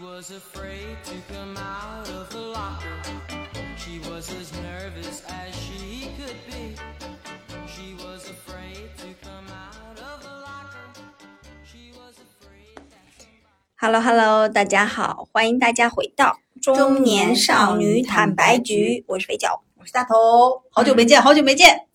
[0.00, 2.86] Was afraid to come out of the locker.
[3.76, 6.76] She was as nervous as she could be.
[7.66, 10.86] She was afraid to come out of the locker.
[11.64, 13.26] She was afraid that
[13.76, 19.62] Hello Hello，大家好，欢迎大家回到中年少女坦白局，我是肥脚。
[19.78, 21.87] 我是大头，好久没见，好久没见，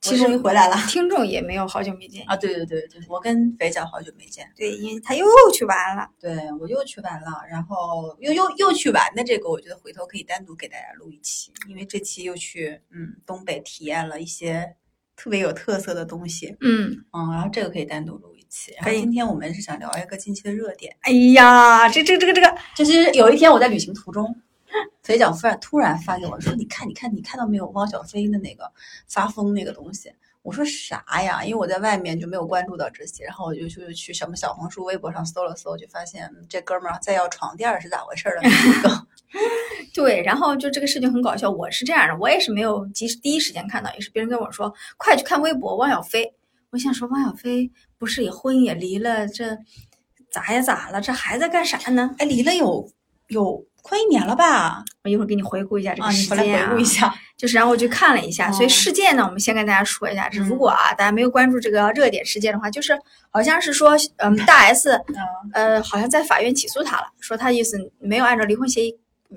[0.00, 2.36] 其实回来了 听众也没有好久没见，啊！
[2.36, 6.08] 对对对对，我跟肥脚好久没见，对，因为他又去玩了。
[6.20, 14.76] 对我又去玩了，然后又又又去玩的这个，我觉得回头可以单独给大家录一期，因为这期又去嗯东北体验了一些
[15.16, 18.72] 特别有特色的东西，嗯，嗯，然后这个可以单独录一期。
[18.76, 24.40] 然后今天我们是想聊一个近期的热点，哎呀，这这这个这个，就是有一天我在旅行途中，
[25.02, 28.70] 肥脚突然突然发给我说：“你看，你看，你看到没有汪小菲的那个
[29.06, 31.44] 发疯那个东西？”我说啥呀？
[31.44, 38.40] 因为我在外面就没有关注到这些，然后我就就去什么小红书、微博上搜了搜，就发现嗯这哥们儿在要床垫儿是咋回事儿
[39.92, 41.50] 对，然后就这个事情很搞笑。
[41.50, 46.32] 我是这样的，我也是没有及时第一时间看到，也是别人跟我说，快去看微博汪小菲。
[46.70, 49.58] 我想说，汪小菲不是也婚也离了，这
[50.30, 51.00] 咋呀咋了？
[51.00, 52.14] 这还在干啥呢？
[52.18, 52.90] 哎，离了有
[53.26, 54.84] 有快一年了吧？
[55.02, 57.14] 我一会儿给你回顾一下这啊，个你回来事件回顾一下。
[57.38, 60.28] 就是，然后我去看了一下，所以哦事件呢，我们先跟大家说一下。
[60.32, 62.98] 如果啊，大家没有关注这个热点事件的话，就是
[63.30, 65.00] 好像是说，嗯，大 S，
[65.52, 68.94] 呃，好像在法院起诉他了，说他意思没有按照离婚协议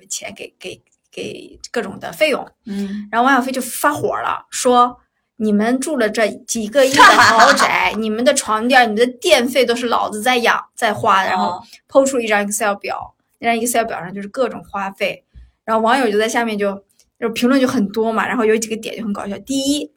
[0.09, 2.45] 钱给给给各种的费用。
[2.65, 4.97] 嗯，然后王小飞就发火了，说
[5.35, 15.25] 你们住了这几个亿的豪宅， 你们的床垫、你的电费都是老子在养在花，然后哦抛出一张 Excel 表，那张 Excel 表上就是各种花费，
[15.65, 16.83] 然后网友就在下面就
[17.19, 19.35] 就评论就很多嘛，然后有几个点就很搞笑。
[19.39, 19.91] 第一，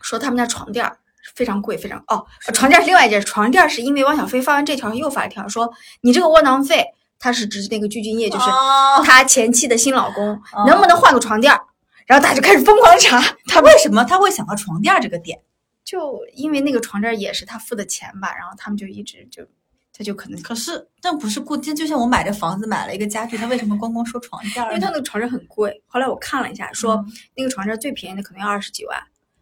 [0.00, 0.98] 说他们家床垫儿
[1.34, 6.84] 非常贵，非常哦，床垫儿是另外一件事，床垫儿是因为汪小菲发完这条又发一条说你这个窝囊废，
[7.20, 11.60] 他是指那个具俊晔，就是哦他前妻的新老公，能不能换个床垫儿？
[12.06, 15.40] 然后大家就开始疯狂查，他为什么他会想到床垫儿这个点？
[15.84, 19.46] 就因为那个床垫儿也是他付的钱吧，然后他们就一直就
[19.96, 24.68] 他就可能可是但不是固定，就像我买这房子买了一个家具，他为什么光光说床垫儿？
[24.70, 28.98] 因为他那个床垫很贵，后来我看了一下，说嗯那个床垫最便宜的可能要二十几万，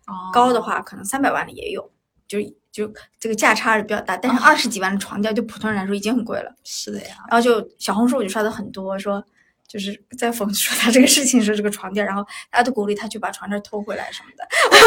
[0.06, 1.90] 哦高的话可能三百万的也有，
[2.28, 2.38] 就
[2.70, 4.14] 就这个价差是比较大。
[4.16, 6.54] 但是二十几万的床垫对普通人来说已经很贵了。
[6.64, 7.16] 是的呀。
[7.30, 9.24] 然后就小红书我就刷的很多，说
[9.66, 14.46] 就是在讽刺说他这个事情说这个床垫，然后大家都鼓励他去把床垫偷回来什么的。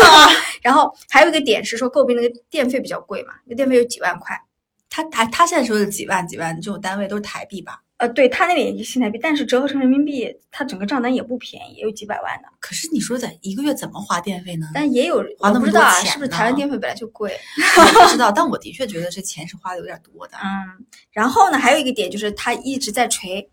[0.62, 4.40] 然后还有一个点是说诟病那个电费比较贵嘛，那电费有几万块。
[4.96, 7.82] 他他他现在说的几万几万这种单位都是台币吧？
[7.98, 12.48] 呃，对他那里也是新台币，但是折合成人民币，他整个账单也不便宜，也有几百万的。
[12.62, 14.68] 可是你说在一个月怎么花电费呢？
[14.74, 17.38] 但也有花那么我不知道啊，是不是台湾电费本来就贵？
[17.78, 20.38] 我不知道，但我的确觉得这钱是花的有点多的。
[20.38, 23.50] 嗯，然后呢，还有一个点就是他一直在锤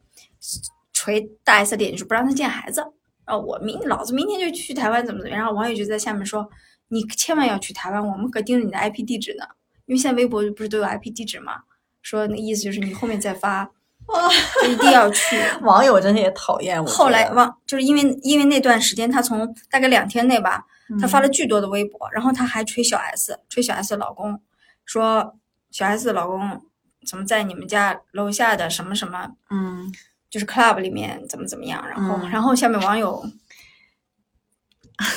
[0.92, 2.84] 锤大 S 的点，就是不让他见孩子。
[3.24, 5.41] 啊，我明老子明天就去台湾，怎么怎么样？
[5.41, 6.48] 然后网友就在下面说，
[6.86, 9.44] 你千万要去台湾，我们可盯着你的 IP 地址呢，
[9.87, 11.62] 因为现在微博不是都有 IP 地址嘛？
[12.03, 13.65] 说那个意思就是你后面再发，
[14.62, 15.41] 就一定要去。
[15.62, 16.88] 网友真的也讨厌我。
[16.88, 20.65] 后来网，就是因为因为那段时间，他从大概两天内吧，
[21.00, 24.41] 他发了嗯巨多的微博，然后他还吹小 S，吹小 S 的老公，
[24.84, 25.37] 说
[25.71, 26.60] 小 S 的老公
[27.06, 29.92] 怎么在你们家楼下的什么什么，嗯，
[30.28, 33.25] 就是 club 里面怎么怎么样，然后、嗯然后下面网友。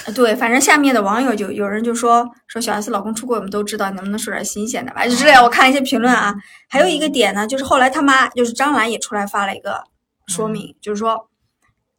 [0.06, 5.06] 呃对，反正下面的网友就有人就说说小 S 老公出轨，我们都知道，你能不能说点新鲜的吧？
[5.06, 5.34] 就之类。
[5.34, 6.34] 我看了一些评论啊，
[6.70, 9.84] 还有一个点呢，就是后来他妈就是张兰也出来发了一个
[10.28, 11.30] 说明，就是说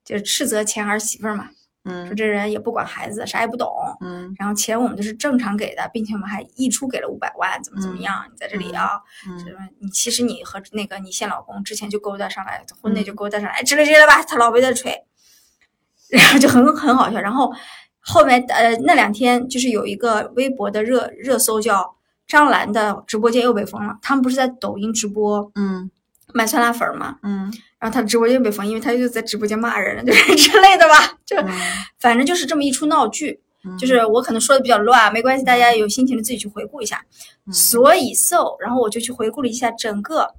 [0.05, 1.45] 就是斥责前儿媳妇儿嘛，
[1.85, 3.69] 说嗯这人也不管孩子，啥也不懂，
[4.01, 8.25] 嗯然后钱我们都是正常给的，并且我们还溢出给了五百万，怎么怎么样？
[8.31, 9.01] 你在这里啊，
[9.39, 14.93] 什嗯你其实你和那个你现老公之前就勾搭上来，婚嗯内就勾搭上来，之类之类的吧，他老被他吹，
[16.11, 17.19] 然后就很很好笑。
[17.21, 17.53] 然后
[18.01, 21.95] 后面呃那两天就是有一个微博的热热搜叫
[22.27, 25.91] 张兰的直播间又被封了，他们不是在抖音直播嗯
[26.35, 27.17] 卖酸辣粉儿吗？
[27.23, 31.49] 嗯然后他直播间被封，因为他就在直播间骂人，就是 之类的吧，就嗯
[31.99, 33.41] 反正就是这么一出闹剧。
[33.65, 37.05] 嗯，就是我可能说的比较乱，没关系，大家有心情的自己去回顾一下。
[37.47, 40.35] 嗯所以，so，然后我就去回顾了一下整个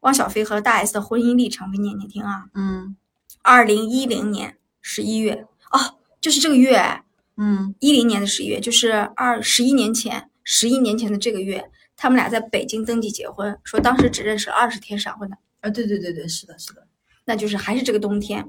[0.00, 2.44] 汪小菲和大 S 的婚姻历程，给你念念听啊。
[2.54, 2.96] 嗯
[3.42, 4.56] 二零一零年
[4.88, 7.02] 十一月，哦，就是这个月，
[7.36, 16.86] 嗯一零年的十一月，就是二十一年前，十一年前的这个月，他们俩在北京登记结婚，说当时只认识了二十天闪婚的，啊，对对对对，是的，是的。
[17.24, 18.46] 那就是还是这个冬天。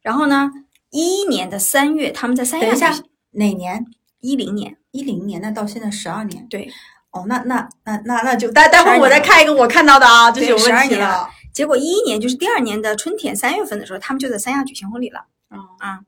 [0.00, 0.48] 然后呢，
[0.90, 3.02] 一一年的三月，他们在三亚等一下，
[3.32, 3.84] 哪年？
[4.20, 6.46] 一零年，一零年，那到现在十二年。
[6.48, 6.70] 对，
[7.10, 11.28] 哦，那那那那那就待待会儿我再看一个我看到的啊，这是有对12问题年了了。
[11.52, 16.00] 结果一一年就是第二年的春天三月份的时候，他们就在三亚举行婚礼了哦啊。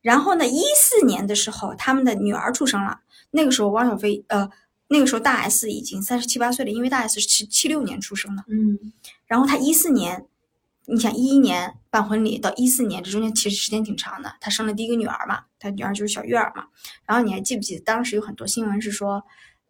[0.00, 3.00] 然后呢，一四年的时候，他们的女儿出生了。
[3.32, 4.48] 那个时候，汪小菲呃，
[4.88, 8.44] 那个时候大 S 已经三十七八岁了，因为大 S 是七七六年出生的。
[8.48, 8.92] 嗯
[9.26, 10.26] 然后他一四年，
[10.86, 14.34] 你想一一年办婚礼到一四年，这中间其实时间挺长的。
[14.40, 16.64] 他生了第一个女儿嘛，他女儿就是小月儿嘛。
[17.06, 19.22] 然后你还记不记得当时有很多新闻是说，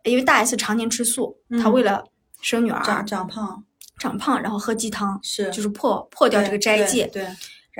[0.04, 2.04] 因为大 S 常年吃素，她嗯为了
[2.40, 3.64] 生女儿长长胖
[3.98, 7.06] 长胖，然后喝鸡汤，是就是破破掉这个斋戒。
[7.08, 7.28] 对，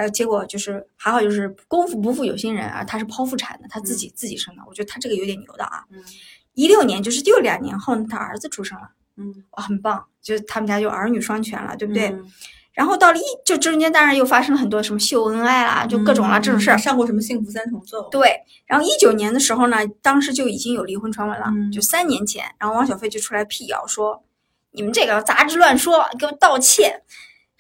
[0.00, 4.62] 然后结果就是还好，就是功夫不负有心人啊，她是剖腹产的，她自己、自己生的。
[4.67, 5.85] 我觉得她这个有点牛的啊。
[5.91, 6.02] 嗯
[6.55, 12.08] 一六年就是又两年后，她儿子出生了，嗯，哇，很棒，就是他们家就儿女双全了，对不对？
[12.08, 12.31] 嗯
[12.73, 16.76] 然后到了一，就中间当然又发生了很多什么秀恩爱啦，就各种啦、这种事儿。
[16.76, 18.08] 嗯上过什么幸福三重奏？
[18.11, 24.23] 对，然后一九年的时候呢，当时就已经有离婚传闻了，嗯就三年前，然后汪小菲就出来辟谣说，
[24.70, 27.02] 你们这个杂志乱说，给我道歉。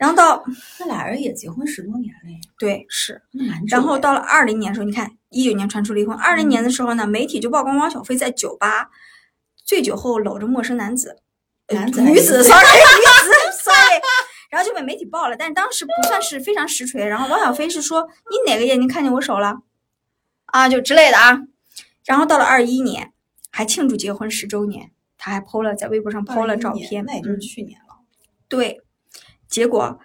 [0.00, 0.42] 然后到
[0.78, 3.20] 那俩人也结婚十多年了呀，对是，
[3.68, 8.88] 然后到了二零年的时候，你看一九年传出离婚，二零年的时候呢，媒体就曝光汪小菲在酒吧
[9.62, 11.18] 醉酒后搂着陌生男子，
[11.66, 14.00] 呃男子女子，sorry 女子，sorry，
[14.50, 17.06] 然后就被媒体爆了，但是当时不算是非常实锤。
[17.06, 19.58] 然后汪小菲是说你哪个眼睛看见我手了
[20.46, 21.42] 啊，就之类的啊。
[22.06, 23.12] 然后到了二一年，
[23.50, 27.98] 还庆祝结婚十周年，他还 PO 了在微博上 PO 了照片，那也就是嗯去年了。
[28.48, 28.80] 对，
[29.50, 29.98] 结果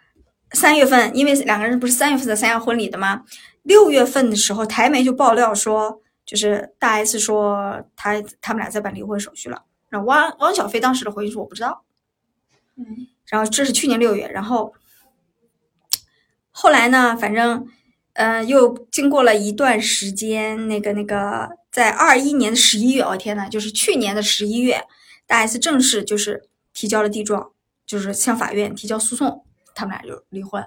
[0.51, 3.23] 三月份，因为两个人不是三月份在三亚婚礼的吗？
[3.63, 9.63] 六月份的时候，台媒就爆料说，就是大 S 说他他们俩在办离婚手续了。
[9.89, 11.83] 然后汪汪小菲当时的回应说我不知道。
[12.75, 12.85] 嗯，
[13.27, 14.73] 然后这是去年六月，然后
[16.51, 17.67] 后来呢，反正
[18.13, 24.83] 呃又经过了一段时间，那个那个在二一年的十一月，我、天呐，就是去年的十一月，
[25.25, 27.51] 大 S 正式就是提交了地状，
[27.85, 30.63] 就是向法院提交诉讼，他们俩就离婚。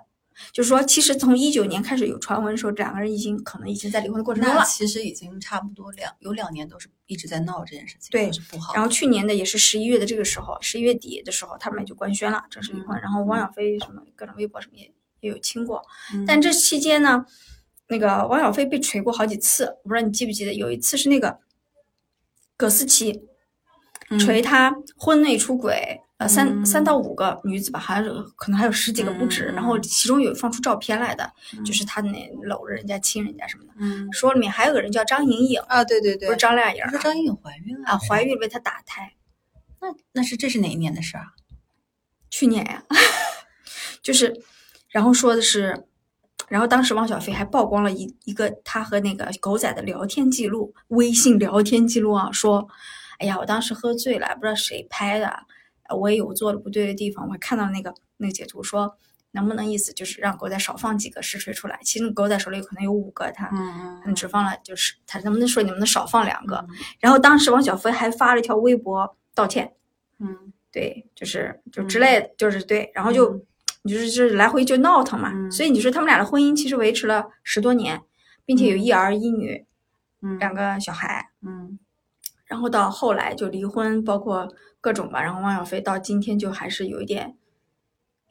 [0.53, 4.65] 就是说，其实从一九年开始有传闻说，两个人已经可能已经在离婚的过程中了。
[4.65, 8.73] 其实已经差不多两有两年都是一直在闹这件事情，对是不好。
[8.73, 12.97] 然后去年的也是十一月的这个时候，十一月底的时候，他们俩就官宣了正式离婚。
[12.97, 14.85] 嗯然后汪小菲什么各种微博什么也
[15.19, 15.83] 也有亲过，
[16.15, 17.27] 嗯但这期间呢，
[17.89, 21.41] 那个汪小菲被锤过好几次，我不知道你记不记得，有一次是那个
[22.57, 23.25] 葛思琪
[24.11, 33.71] 嗯锤他婚内出轨，呃，三嗯三到五个女子吧，好像是可能还有十几个不止，嗯然后其中有放出照片来的，嗯就是他那搂着人家亲人家什么的。
[33.79, 39.15] 嗯说里面还有个人叫张莹莹，啊，对对对，不是张靓颖啊不是张莹莹怀孕了啊，怀孕为他打胎。
[39.81, 41.29] 那那是这是哪一年的事儿啊？
[42.31, 42.83] 去年呀，
[44.03, 44.43] 就是，
[44.89, 45.87] 然后说的是，
[46.49, 52.69] 然后当时汪小菲还曝光了一一个他和那个狗仔的聊天记录，微信聊天记录啊，说，
[53.21, 55.43] 哎呀，我当时喝醉了，不知道谁拍的，呃
[55.97, 58.97] 我也有做的不对的地方，我还看到那个那个截图说。
[59.33, 61.79] 能不能意思就是让狗仔少放几个实锤出来？
[61.85, 66.57] 其实狗仔手里可能有五个，他嗯可能只放了就是他能不能说你们能少放两个？
[66.57, 66.69] 嗯。
[66.99, 69.75] 然后当时王小飞还发了一条微博道歉，
[70.19, 70.51] 嗯。
[70.73, 73.37] 对，就是就之类的，就是对，然后就、
[73.85, 75.53] 就是就是来回就闹腾嘛，嗯。
[75.53, 78.01] 所以你说他们俩的婚姻其实维持了十多年，
[78.47, 79.67] 并且有一儿一女、
[80.23, 80.39] 嗯。
[80.39, 81.79] 两个小孩，嗯。
[82.47, 84.49] 然后到后来就离婚，包括
[84.81, 87.37] 各种吧，然后汪小菲到今天就还是有一点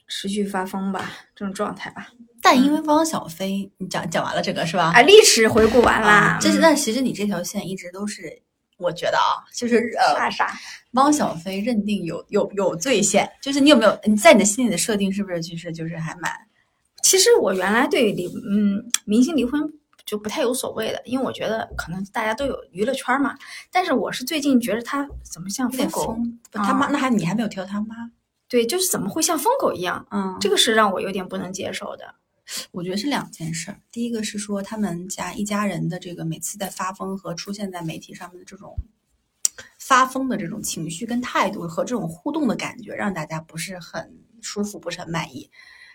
[0.08, 2.10] 持续发疯吧这种状态吧，
[2.42, 4.92] 但因为汪小菲，你讲讲完了这个是吧？
[4.96, 8.42] 啊，历史回顾完啦啊，，这是嗯但其实你这条线一直都是，
[8.78, 10.54] 我觉得啊，就是呃，啥啥，
[10.92, 16.32] 汪小菲认定有有有罪线，就是你有没有你在你的心里的设定是不是其实就是还蛮
[17.04, 19.62] 其实我原来对离嗯明星离婚
[20.08, 23.38] 就不太有所谓的，因为我觉得可能大家都有娱乐圈嘛。
[23.70, 26.18] 但是我是最近觉得他怎么像疯狗？
[26.52, 27.96] 他妈啊那还你还没有挑他妈？
[28.48, 30.08] 对，就是怎么会像疯狗一样？
[30.10, 32.16] 嗯，这个是让我有点不能接受的。
[32.72, 33.82] 我觉得是两件事儿。
[33.92, 38.74] 第一个是说他们家一家人的这个每次在发疯和出现在媒体上面的这种
[39.78, 45.52] 发疯的这种情绪跟态度和这种互动的感觉，让大家不是很舒服，不是很满意。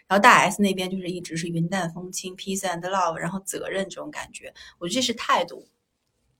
[0.08, 5.66] 然后大 S 那边就是一直是云淡风轻，peace and love，然后责任这种感觉，我觉得这是态度，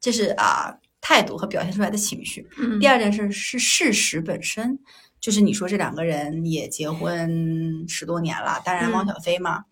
[0.00, 2.48] 这是啊、态度和表现出来的情绪。
[2.58, 2.78] 嗯。
[2.78, 4.78] 第二件事是事实本身，
[5.20, 9.08] 就是你说这两个人也结婚十多年了，当然汪嗯。
[9.08, 9.64] 小菲嘛，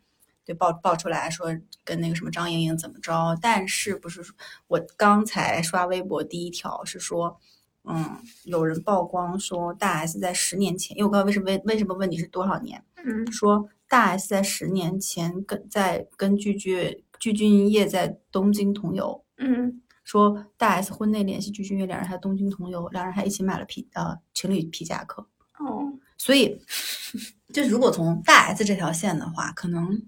[0.44, 1.54] 对爆爆出来说
[1.85, 4.23] 跟那个什么张莹莹怎么着，但是不是
[4.68, 7.38] 我刚才刷微博第一条是说，
[7.85, 13.30] 嗯，有人曝光说大 S 在十年前，因为我刚刚为什么为为什么问你是多少年，嗯。
[13.30, 19.82] 说大 S 在十年前跟在跟具俊具俊晔在东京同游，嗯。
[20.04, 25.26] 说大 S 婚内联系具俊晔，两人还东京同游，两人还一起买了皮呃情侣皮夹克。
[25.59, 25.92] 哦。
[26.16, 26.56] 所以
[27.52, 30.00] 就是如果从大 S 这条线的话，可能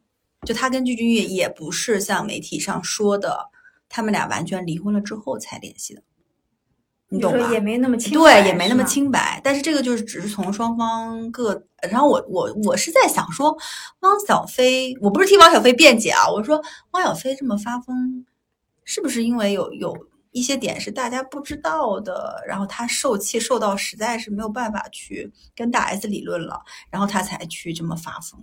[0.47, 3.51] 就他跟具俊晔也不是像媒体上说的，
[3.89, 6.03] 他们俩完全离婚了之后才联系的，
[7.13, 7.39] 你懂吧？
[7.39, 8.83] 说也没那么清白，对，也没那么。
[8.85, 9.41] 清白。
[9.45, 13.57] 但是这个就是只是从双方各，然后我我我是在想说，
[14.01, 18.25] 汪小菲，我不是替汪小菲辩解啊，我说汪小菲这么发疯，
[18.85, 19.95] 是不是因为有有
[20.31, 28.43] 一些点是大家不知道的，然后他受气受到实在是没有办法去跟大 S 理论了，然后他才去这么发疯。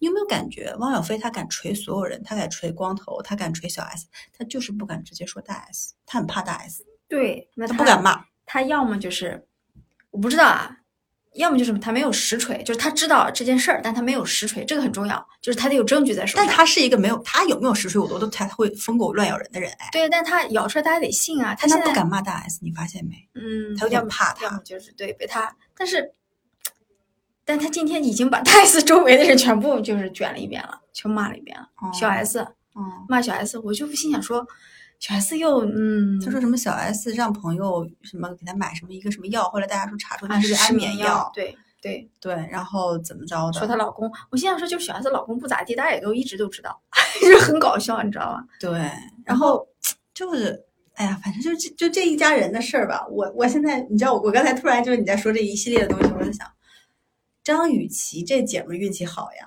[0.00, 4.06] 你有没有感觉汪小菲他敢锤所有人，他敢锤光头，他敢锤小 S，
[4.36, 8.24] 他就是不敢直接说大 S，他很怕大 S，对，那他不敢骂。
[8.44, 9.46] 他要么就是
[10.10, 10.78] 我不知道啊，
[11.34, 16.34] 要么就是他没有实锤，就是他知道这件事儿，但他没有实锤，这个很重要，就是他得有证据在手。
[16.36, 23.14] 但他是一个没有他有没有实锤，我都都他会疯狗乱咬人的人哎，对，但他咬出来大家得信啊，他现在不敢骂大 S，你发现没？
[23.34, 26.14] 嗯，他有点怕他要么就是对被他，但是，
[27.44, 31.68] 但他今天已经把大 S 周围的人全部就是卷了一遍了，全骂了一遍了。
[31.76, 32.38] 哦小 S
[32.74, 34.46] 嗯，骂小 S，我就心想说，
[34.98, 43.58] 小 S 又嗯，他说什么小 S 让朋友什么给他买什么一个什么药，后来大家说查出啊那是个安眠眠药，对对，对，然后怎么着的？
[43.58, 46.80] 说她老公，我现在说，就是小 S 老公不咋地，大家也都一直都知道，
[47.20, 48.44] 就是很搞笑，你知道吗？
[48.60, 48.90] 对，
[49.24, 49.66] 然后
[50.14, 50.64] 就是。
[50.98, 53.06] 哎呀，反正就这就这一家人的事儿吧。
[53.08, 56.44] 我我现在你知道我我刚才突然就是你在说这一系列的东西，我在想，
[57.44, 59.46] 张雨绮这姐们儿运气好呀，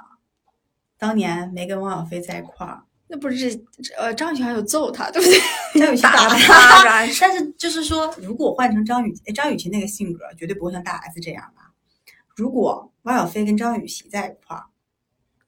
[0.97, 3.61] 当年没跟汪小菲在一块儿，那不是
[3.97, 5.39] 呃张雨绮还有揍他，对不对？
[5.83, 11.73] 张雨绮打他 但是就是说，如果换成张雨哎张雨绮那个性格，绝对不会像大 S 这样吧？
[12.37, 14.63] 如果汪小菲跟张雨绮在一块儿，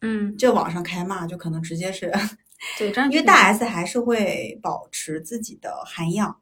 [0.02, 2.12] 嗯，这网上开骂就可能直接是，
[2.78, 6.42] 对，张雨因为大 S 还是会保持自己的涵养，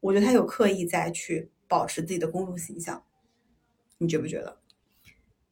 [0.00, 3.04] 我觉得他有刻意在去保持自己的公众形象，
[3.98, 4.56] 你觉不觉得？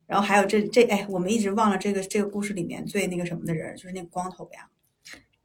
[0.06, 4.68] 然后还有这这哎，我们一直忘了这个这个故事里面最那个什么的人，就是那个光头呀，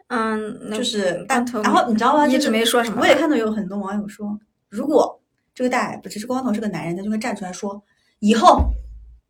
[0.08, 1.26] 嗯，就是
[1.64, 2.28] 然后你知道吗？
[2.28, 5.22] 一直没说什么，我也看到有很多网友说，如果
[5.54, 7.84] 这个大不只是光头是个男人，他就会站出来说，
[8.20, 8.70] 以后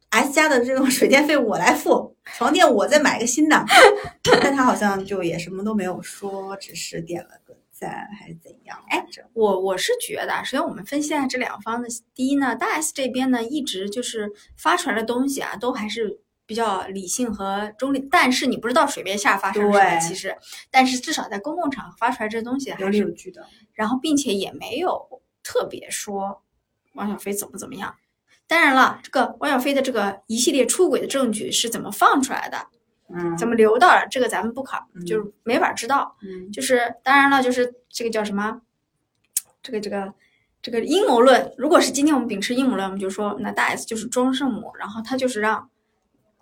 [0.10, 3.66] S 家的这种水电费我来付，床垫我再买个新的。
[4.42, 8.78] 但他好像就也什么都没有说，只是点了个赞还是怎样？
[8.90, 9.04] 哎
[9.34, 11.88] 我我是觉得啊，首先我们分析一下这两方的。
[12.14, 18.00] 第一呢，大 S 这边呢，一直就是发出来的东西啊，都还是比较理性和中立。
[18.10, 20.36] 但是你不知道水面下发生什么，对其实，
[20.72, 23.46] 但是至少在公共场合发出来这东西有还是，理有据的。
[23.74, 26.42] 然后并且也没有特别说
[26.94, 27.94] 汪小菲怎么怎么样。
[28.48, 32.58] 当然了，这个汪小菲的这个一系列出轨的证据是怎么放出来的，
[33.14, 36.16] 嗯，怎么留到了，这个咱们不考，嗯就是没法知道。
[36.22, 38.62] 嗯就是当然了，就是这个叫什么，
[39.62, 40.14] 这个这个
[40.62, 41.54] 这个阴谋论。
[41.58, 45.70] 如果是今天我们秉持阴谋论，我们就说那大 S 就是装圣母，然后她就是让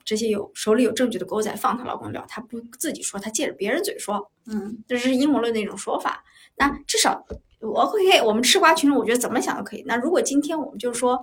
[0.06, 6.24] 这些有手里有证据的狗仔放她老公聊，她不自己说，她借着别人嘴说，嗯这是阴谋论的一种说法。
[6.56, 7.26] 那至少
[7.60, 9.84] 我 OK，，我们吃瓜群众，我觉得怎么想都可以。
[9.88, 11.22] 那如果今天我们就说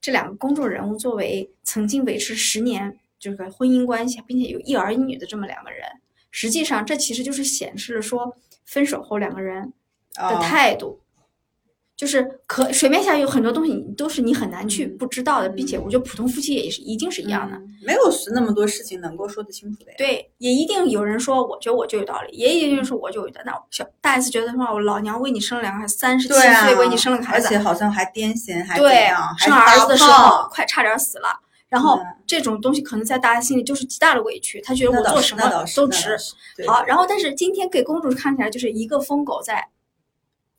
[0.00, 5.86] 这两个公众人物作为曾经维持十年这个婚姻关系，并且有一儿一女的这么两个人，
[6.30, 8.34] 实际上这其实就是显示了说
[8.64, 9.74] 分手后两个人
[10.14, 11.01] 的哦态度。
[12.02, 17.56] 就是可水面下有很多东西都是你很难去嗯不知道的，并且我觉得普通夫妻也是一定是一样的。
[17.56, 18.00] 嗯没有
[18.34, 19.94] 那么多事情能够说得清楚的呀。
[19.96, 23.40] 对，也一定有人说，我觉得我就有道理，也一定有人说我就有的。
[23.46, 29.06] 那小大 S 觉得说，我老娘为你生了两个孩子，三十七岁为你生了个孩子而且，好像还癫痫，还怎对
[29.38, 31.28] 生儿子的时候快差点死了。
[31.68, 36.16] 然后这种东西可能在大家心里就是极大的委屈，他觉得我做什么都值
[36.66, 39.68] 好，然后但是今天给公主看起来就是一个疯狗在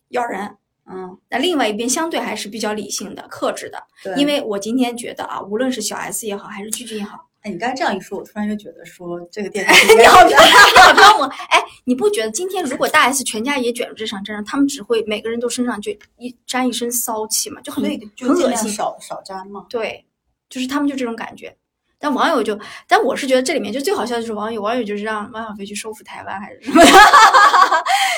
[0.09, 3.81] 咬人，嗯，那另外一边相对还是比较理性的、克制的。
[4.03, 11.23] 对，因为我今天觉得啊，无论是小 S 也好，还是鞠婧也好，哎，你刚才这样一说，我突然就觉得说这个电视剧你好，你好标我。
[11.49, 17.83] 哎，你不觉得今天如果大 S 全家也卷入这场战争，他们只会每个人都身上就一沾一身骚气嘛，就很
[18.19, 18.69] 很恶心。
[18.69, 19.65] 少少沾嘛。
[19.69, 20.05] 对，
[20.49, 21.55] 就是他们就这种感觉。
[21.99, 26.83] 但网友就，但我是觉得这里面就最好笑的就是网友，网友就是让汪小菲去收复台湾还是什么，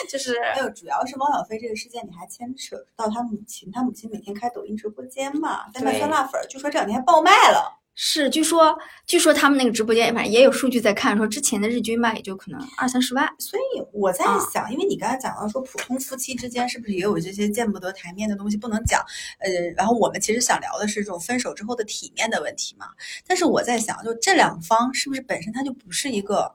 [0.05, 7.81] 就是还有，主要是汪小菲这个事件，你还牵扯到他母亲，他母亲每天开抖音直播间嘛，在卖酸辣粉，据说这两天还爆卖了。
[7.97, 13.25] 是据说据说他们那个直播间反正也有数据在看，说之前的日均卖也就可能二三十万。
[13.39, 19.01] 所以我在啊想，因为你刚才讲到说普通夫妻之间是不是也有这些见不得台面的东西不能讲？
[19.39, 22.88] 呃，然后我们其实想聊的是这种分手之后的体面的问题嘛。
[23.25, 26.53] 但是我在想，就这两方是不是本身他就不是一个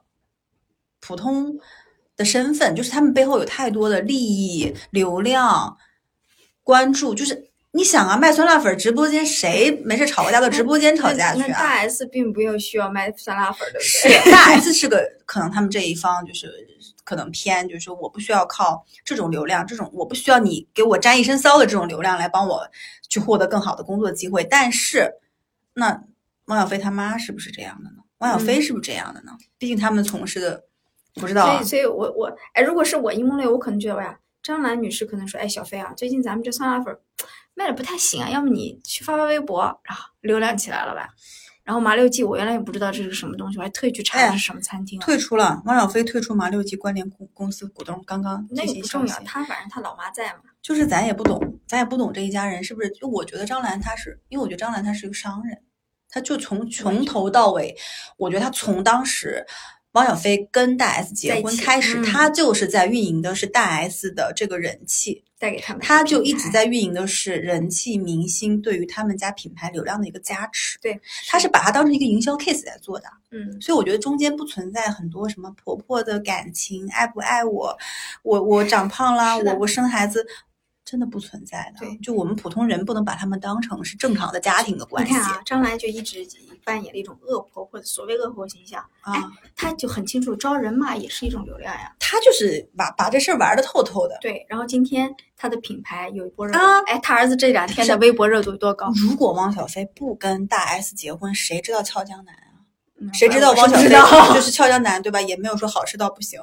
[1.01, 1.59] 普通
[2.21, 5.75] 的身份，就是他们背后有太多的利益、流量、
[6.63, 14.31] 关注，就是你想啊，卖酸辣粉直播间谁没事吵个架到直播间吵架去那大啊？S 并不用需要卖酸辣粉儿，对不是对？
[14.31, 16.53] 大 S 是个可能他们这一方就是
[17.05, 22.63] 可能偏，就是说我不需要靠这种流量，这种我不需要你给我沾一身骚的这种流量来帮我
[23.09, 24.45] 去获得更好的工作机会。
[24.45, 25.11] 但是，
[25.73, 26.05] 那
[26.47, 27.97] 汪小菲他妈是不是这样的呢？
[28.19, 29.33] 汪小菲是不是这样的呢？
[29.57, 30.63] 毕竟他们从事的
[31.15, 37.01] 不知道啊所以，所以我我哎，如果是我一梦类，我可能觉得呀，张兰女士可能说，哎，小飞啊，最近咱们这酸辣粉儿
[37.55, 41.09] 卖的不太行啊，要么你去发发微博，然后流量起来了吧。
[41.63, 45.05] 然后麻六记，我原来也不知道这是什么东西，我还特意去查哎是什么餐厅啊。
[45.05, 45.63] 退出了。
[45.67, 49.15] 汪小菲退出麻六记关联公公司股东，刚刚那进个不重要。
[49.25, 50.41] 他反正他老妈在嘛。
[50.63, 52.91] 就是咱也不懂，咱也不懂这一家人是不是？
[52.91, 55.57] 就我觉得张兰她是，因为我觉得张兰她是一个商人，
[56.09, 57.77] 她就从从头到尾，
[58.17, 59.47] 我觉得她从当时
[59.93, 66.49] 汪小菲跟大 S 结婚开始，嗯她就是在运营的是大 S 的这个人气，带给他们，他就一直。
[66.51, 70.79] 在运营的是人气明星对于他们家品牌流量的一个加持。
[70.81, 73.07] 对，他是把它当成一个营销 case 在做的。
[73.33, 77.77] 嗯，所以我觉得中间不存在很多什么婆婆的感情，爱不爱我，
[78.23, 80.27] 我我长胖啦，我我生孩子，
[80.91, 81.87] 真的不存在的。
[81.87, 86.27] 对就我们普通人不能把他们当成是正常的家庭的关系你看啊，张兰就一直
[86.65, 89.31] 扮演了一种恶婆或者所谓恶婆形象，啊。
[89.55, 91.95] 她就很清楚招人骂也是一种流量呀。
[92.01, 94.19] 他就是把把这事儿玩的透透的。
[94.21, 98.91] 对，然后今天她的品牌有一波热度，啊哎，她儿子这两天的微博热度多高？
[98.97, 102.67] 如果汪小菲不跟大 S 结婚，谁知道俏江南啊？
[103.01, 103.89] 嗯谁知道汪小菲
[104.35, 105.21] 就是俏江南对吧？
[105.23, 106.41] 也没有说好吃到不行。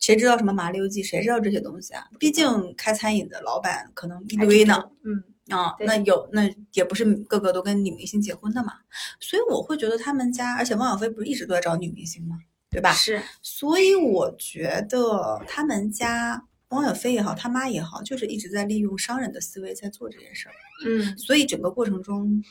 [0.00, 1.02] 谁知道什么麻溜记？
[1.02, 2.08] 谁知道这些东西啊？
[2.18, 4.82] 毕竟开餐饮的老板可能一堆呢。
[5.04, 8.72] 嗯，啊，对那有那也不是个个都跟女明星结婚的嘛，
[9.20, 12.38] 所以我会觉得他们家，而且汪小菲不是一直都在找女明星吗？
[12.70, 12.92] 对吧？
[12.92, 20.54] 是所以我觉得他们家汪小菲也好，他妈也好，就是一直在利用商人的思维在做这件事儿。
[20.86, 22.42] 嗯，所以整个过程中，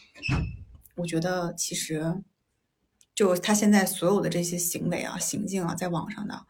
[0.95, 2.21] 我觉得其实
[3.15, 6.45] 就他现在所有的这些行为啊、行径啊，在网上的，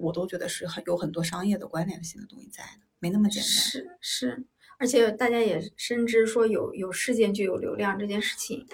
[0.00, 3.50] 我都觉得是很有很多商业的关联性的东西在的，没那么简单。
[3.50, 4.44] 是是，
[4.78, 8.66] 而且大家也深知说有有事件就有流量这件事情，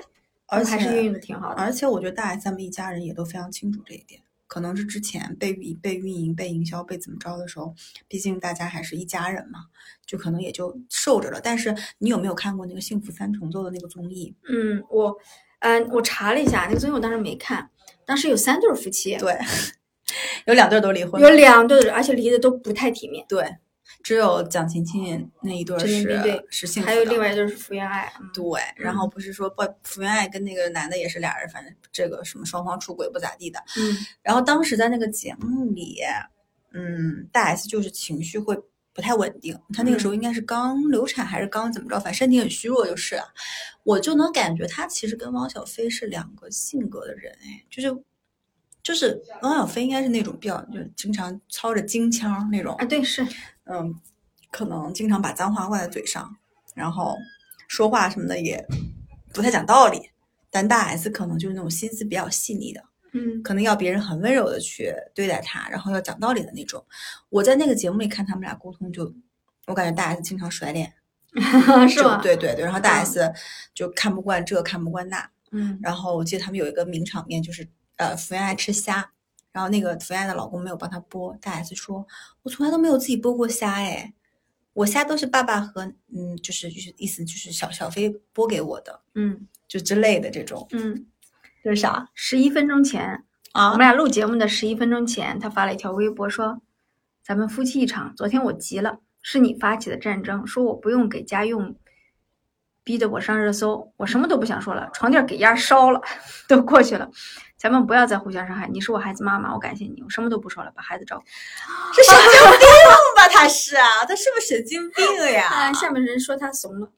[0.46, 1.60] 而且还是运营的挺好的。
[1.60, 7.74] 而且我觉得大 S 他们一家人也都非常清楚这一点，可能是之前被运被运营、被营销、被怎么着的时候，
[8.08, 9.66] 毕竟大家还是一家人嘛，
[10.06, 11.40] 就可能也就受着了。
[11.42, 14.34] 但是你有没有看过那个《幸福三重奏》的那个综艺？
[14.48, 15.16] 嗯，我
[15.60, 17.68] 嗯、我查了一下那个综艺，我当时没看，
[18.04, 19.36] 当时有三对夫妻，对，
[20.46, 23.44] 有两对儿都离婚有，两对儿，而且离的都不太体面，对，
[24.02, 28.12] 只有蒋勤勤那一对是对是幸福的，还有另外一对儿是福原爱。
[28.20, 33.58] 嗯对，然后不是说不福原爱跟那个男的也是俩人，反正这个什么双方出轨不咋地的。
[33.76, 35.98] 嗯然后当时在那个节目里，
[36.72, 38.56] 嗯，大 S 就是情绪会
[38.92, 43.24] 不太稳定，她那个时候应该是刚流产还是刚怎么着，反正身体很虚弱就是了。
[43.82, 47.88] 我就能感觉她其实跟汪小菲是两个性格的人，哎，就是
[48.86, 53.26] 就是汪小菲应该是那种比较就是经常操着京腔那种啊，，对是，
[53.64, 53.92] 嗯，
[54.52, 56.36] 可能经常把脏话挂在嘴上，
[56.72, 57.16] 然后
[57.66, 58.64] 说话什么的也
[59.34, 60.10] 不太讲道理。
[60.50, 62.80] 但大 S 可能就是那种心思比较细腻的，
[63.12, 66.82] 嗯可能要别人很温柔的去对待他，然后要讲道理的那种。
[67.28, 69.12] 我在那个节目里看他们俩沟通就，
[69.66, 70.94] 我感觉大 S 经常甩脸，
[71.90, 72.20] 是就吧？
[72.22, 73.32] 对对对，然后大嗯 S
[73.74, 79.12] 就看不惯这看不惯那，嗯然后我记得他们有一个名场面，就是呃，福原爱吃虾，
[79.52, 82.06] 然后那个福原爱的老公没有帮她剥，大 S 说
[82.42, 84.12] ：“我从来都没有自己剥过虾，哎，
[84.74, 85.82] 我虾都是爸爸和
[86.14, 91.06] 嗯，就是就是意思就是小小飞剥给我的，嗯就之类的这种，嗯，
[91.64, 93.78] 这是啥十一分钟前啊，我啊们？
[93.78, 96.60] 俩录节目的十一分钟前，他发了一条微博说
[97.24, 101.74] ：“咱们夫妻一场，昨天我急了，是你发起的战争，说我不用给家用，
[102.84, 106.00] 逼得我上热搜，我什么都不想说了，床垫给压烧了，
[106.46, 107.10] 都过去了，
[107.56, 108.68] 咱们不要再互相伤害。
[108.68, 111.24] 你是我孩子妈妈，我感谢你，我什么都不说了，把孩子照顾。
[111.94, 112.68] 这神经病
[113.16, 113.28] 吧？
[113.28, 115.48] 他是啊，他是不是神经病呀？
[115.52, 116.88] 啊，下面人说他怂了，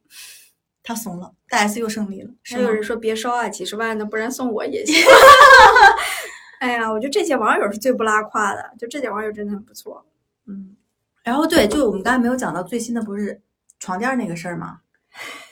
[0.83, 4.97] 他怂了，大 S 又胜利了，还有人说别烧啊，几十万的，不然送我也行。
[6.59, 10.05] 哎呀，我觉得这些网友是最不拉胯的，就这届网友真的很不错。
[10.47, 10.75] 嗯，
[11.23, 13.40] 然后对，就我们刚才没有讲到最新的，不是
[13.79, 14.81] 床垫那个事儿吗？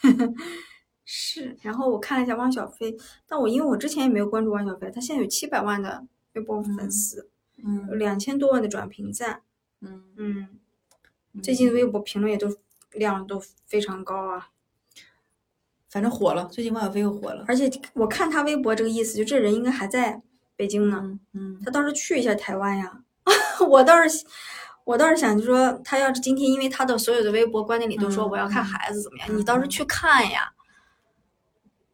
[1.09, 2.97] 是，然后我看了一下汪小菲，
[3.29, 9.43] 但我因为我之前也没有关注汪小菲，他现在有七百万的微博粉丝，有嗯两千多万的转评赞，
[9.81, 10.49] 嗯，嗯，
[11.41, 12.55] 最近微博评论也都
[12.91, 14.49] 量都非常高啊。
[15.89, 17.45] 反正火了，最近汪小菲又火了。
[17.47, 20.21] 而且我看他微博这个意思，就这人应该还在
[20.57, 23.03] 北京呢，嗯嗯，他倒是去一下台湾呀。
[23.71, 24.27] 我倒是，
[24.85, 30.53] 我倒是想就说，他要是今天因为他的所有的微博观点里都说嗯我要看孩子怎么样，嗯你倒是去看呀。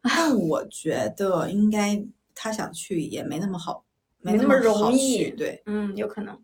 [0.03, 2.03] 但我觉得应该
[2.35, 3.83] 他想去也没那么好，
[4.19, 6.37] 没那么容易对，嗯，有可能。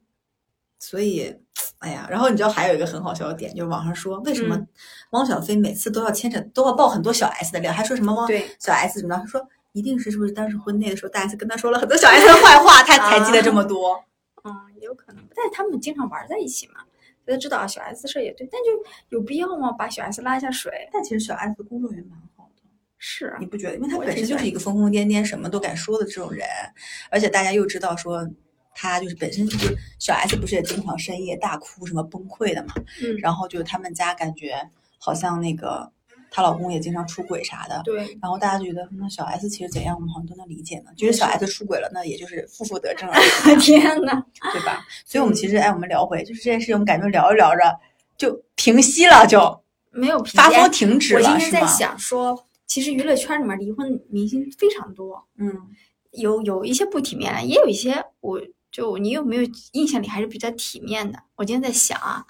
[0.79, 1.35] 所以，
[1.79, 4.67] 哎呀，然后你知道还有一个很好笑的点，就是网上说为什么嗯
[5.11, 9.21] 汪小菲每次都要牵扯都要爆很多小 S 的料，还说什么汪对小 S 怎么着？
[9.21, 14.01] 他说一定是是不是当时婚内的时候大 S 跟他说了很多小 S 的坏话，他才记得这么多。
[14.45, 16.75] 嗯，有可能，但是他们经常玩在一起嘛，
[17.25, 18.69] 所以知道啊小 S 的事儿也对，但就
[19.09, 19.73] 有必要吗？
[19.73, 20.71] 把小 S 拉一下水？
[20.93, 22.28] 但其实小 S 的工作也蛮好的。
[22.99, 23.75] 是啊你，不觉得？
[23.77, 26.45] 因为他本身就是一个疯疯癫癫、什么都敢说的这种人，
[27.09, 28.29] 而且大家又知道说
[28.75, 34.53] 他就是本身就是小 S 不是也经常深夜大哭什么崩溃的嘛，嗯，然后就是他们家感觉
[34.97, 35.89] 好像那个
[36.29, 43.19] 她老公也经常出轨啥的，对，然后大家觉得那小 S 其实怎样我们好像都能理解呢，就是小 S 出轨了，那也就是负负得正而
[43.53, 44.85] 已， 天呐，对吧？
[45.05, 47.79] 所以我们其实哎，我们聊回就是这件事情，我们感觉聊着聊着
[48.17, 51.65] 就平息了，就没有发疯停止我今了，天在？
[51.65, 55.51] 想说，其实娱乐圈里面离婚明星非常多，嗯
[56.11, 58.39] 有有一些不体面的，也有一些我
[58.71, 59.41] 就你有没有
[59.73, 61.23] 印象里还是比较体面的？
[61.35, 62.27] 我今天在想啊，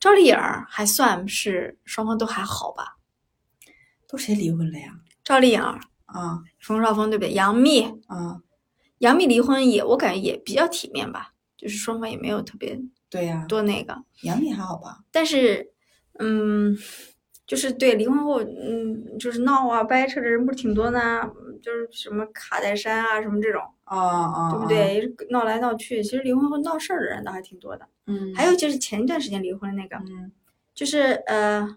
[0.00, 0.36] 赵丽颖
[0.68, 2.96] 还算是双方都还好吧？
[4.08, 5.00] 都谁离婚了呀？
[5.22, 7.34] 赵丽颖、啊冯绍峰对不对？
[7.34, 8.40] 杨幂，啊，
[8.98, 15.04] 杨幂离婚也我感觉也比较体面吧，就是双方也没有特别对呀、多那个，杨幂还好吧？
[15.12, 15.74] 但是
[16.18, 16.74] 嗯。
[17.46, 24.66] 就是对离婚后，嗯，就是闹啊、掰扯的人不是挺多呢，嗯就是什么卡戴珊啊，什么这种，啊啊，对不？
[24.66, 25.26] 对？
[25.30, 27.86] 闹来闹去，其实离婚后闹事儿的人倒还挺多的。
[28.06, 30.30] 嗯，还有就是前一段时间离婚那个，嗯
[30.74, 31.76] 就是呃，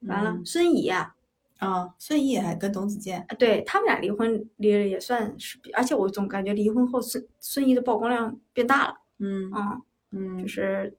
[0.00, 1.14] 完了，嗯孙怡啊，
[1.58, 10.96] 啊，孙怡还跟董子健，对他们俩离婚离了也算是，而且我总感觉离婚后孙孙怡的曝光量变大了，嗯嗯，嗯就是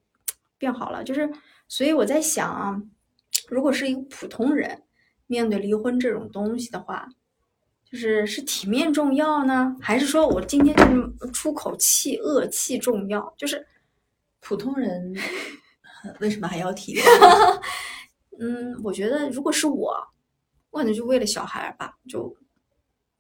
[0.58, 1.30] 变好了，就是
[1.68, 2.82] 所以我在想啊，
[3.52, 4.82] 如果是一个普通人
[5.28, 7.06] 面对离婚这种东西的话，
[7.84, 13.34] 就是是体面重要呢，还是说我今天就是出口气恶气重要？
[13.38, 13.68] 就是
[14.40, 15.14] 普通人
[16.22, 17.04] 为什么还要体面？
[18.40, 19.94] 嗯，我觉得如果是我，
[20.70, 22.34] 我可能就为了小孩吧，就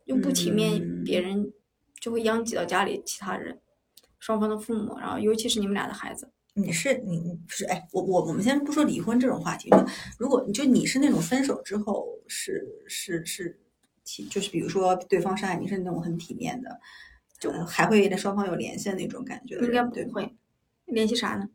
[0.06, 1.52] 又不体面嗯别人，
[2.00, 3.60] 就会殃及到家里其他人，
[4.17, 6.32] 双方的父母，然后尤其是你们俩的孩子。
[6.54, 9.78] 你是你你不是哎，我我我们先不说离婚这种话题，就
[10.18, 13.58] 如果你就你是那种分手之后是是是
[14.04, 16.80] 体，就是比如说对方伤害你是那种很体面的，
[17.40, 19.82] 就还会跟双方有联系的那种感觉应该？
[19.84, 20.36] 不会
[20.86, 21.50] 联系啥呢？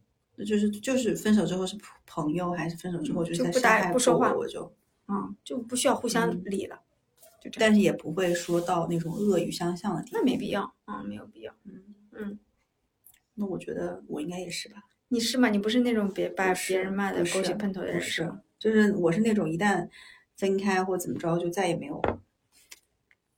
[0.45, 4.71] 就是就是分手之后是朋友，还是分手之后就是在伤害不说话我，就，
[5.09, 6.81] 嗯，就不需要互相嗯理了，
[7.41, 7.51] 就。
[7.59, 10.17] 但是也不会说到那种恶语相向的地步。
[10.17, 11.55] 那没必要，嗯，没有必要。
[11.65, 11.83] 嗯
[12.13, 12.39] 嗯，
[13.35, 14.83] 那我觉得我应该也是吧。
[15.09, 15.49] 你是吗？
[15.49, 19.89] 你不是那种别把别人骂的狗血喷头的人是就是我是那种一旦
[20.37, 22.03] 分开或怎么着，就再也没有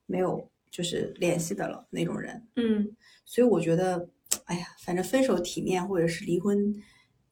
[0.07, 2.47] 没有就是联系的了那种人。
[2.57, 4.09] 嗯所以我觉得，
[4.45, 6.75] 哎呀，反正分手体面或者是离婚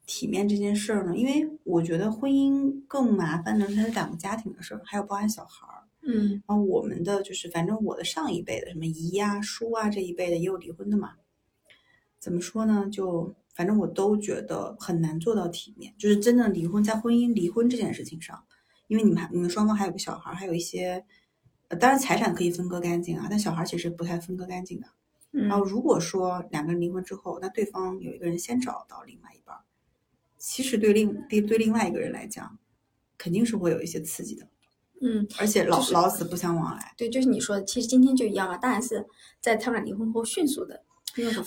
[0.05, 5.83] 体面这件事儿呢，因为我觉得婚姻更麻烦的是它是两个家庭的事儿，还有包含小孩儿。
[6.09, 11.15] 嗯然后我们的就是，反正我的上一辈的什么姨呀、叔啊这一辈的也有离婚的嘛。
[12.19, 12.87] 怎么说呢？
[12.91, 18.45] 就反正我都觉得很难做到体面，就是真正离婚，在婚姻离婚这件事情上，
[18.85, 21.03] 因为你们还你们双方还有个小孩儿，还有一些，
[21.69, 24.85] 呃，当然财产可以分割干净啊，但小孩儿其实不太分割干净的。
[25.31, 29.63] 嗯，然后如果说两个人离婚之后，那对方有一个人先找到另外一半儿，
[30.37, 32.59] 其实对另对对另外一个人来讲，
[33.17, 34.47] 肯定是会有一些刺激的，
[35.01, 36.93] 嗯，而且老、就是老死不相往来。
[36.95, 38.55] 对，就是你说的，其实今天就一样啊。
[38.55, 39.03] 大 S
[39.41, 40.83] 在他们俩离婚后迅速的，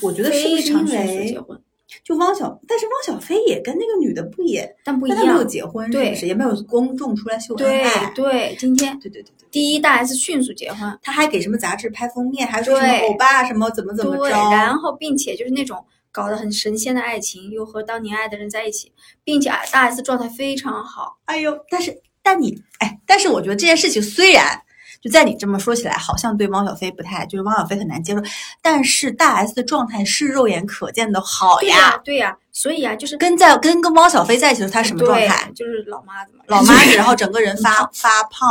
[0.03, 1.63] 我觉得是不是因为速结婚，
[2.05, 5.45] 就汪小，但是汪小菲也跟那个女的不也，但不一样他没有。
[5.45, 6.27] 结婚，对是不是？
[6.29, 8.13] 也没有公众出来秀恩爱。
[8.15, 14.37] 对，今天对对对对，第一大 S 迅速结婚，他还给什么杂志拍封面，还说什么欧巴什么怎么怎么对，着。
[14.37, 18.93] 然后并且就是那种搞得很神仙的爱情，又和当年爱的人在一起，
[19.25, 21.19] 并且啊大 S 状态非常好。
[21.25, 24.63] 哎呦，但是但你哎，但是我觉得这件事情虽然
[25.01, 28.23] 就在你这么说起来，好像对汪小菲不太，就是汪小菲很难接受，
[28.61, 35.51] 但是大 S 的状态是肉眼可见的好对呀、对呀、所以啊，就是跟在跟跟汪小菲在一起的时候，他什么状态？
[35.55, 38.49] 就是老妈子嘛，老 妈子，然后整个人发发胖，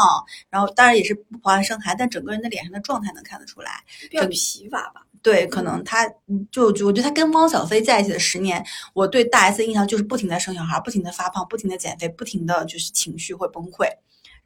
[0.50, 3.84] 然后当然也是不怀生孩，但整个人的脸上的状态能看得出来。
[4.10, 5.02] 比较疲乏吧。
[5.22, 6.10] 对，可能他
[6.50, 13.86] 就我觉得他跟汪小菲在一起的十年，我对大 S 的印象就是不停的生小孩，不停的发胖，不停的减肥，不停的就是情绪会崩溃。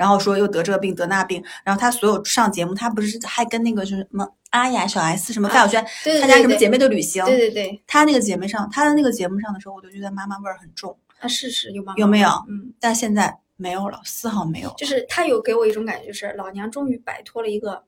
[0.03, 11.93] 然后说又得这个病得那病，然后他所有上节目，他不是还跟那个就是什么阿雅、小 S 什么范晓萱对对参加什么姐妹的旅行，对对对，他那个姐妹上，他的那个节目上的时候，我就觉得妈妈味儿很重，啊是是有吗？
[11.95, 14.73] 有没有嗯，但现在没有了，丝毫没有。
[14.77, 17.81] 就是他有给我一种感觉，就是老娘终于摆脱了一个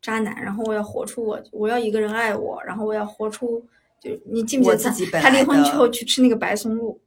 [0.00, 3.62] 渣男，然后我要活出我，我要一个人爱我，然后我要活出，
[4.00, 6.98] 就是你记不记得他离婚之后去吃那个白松露，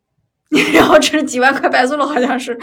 [0.74, 2.60] 然后吃了几万块白送了，好像是，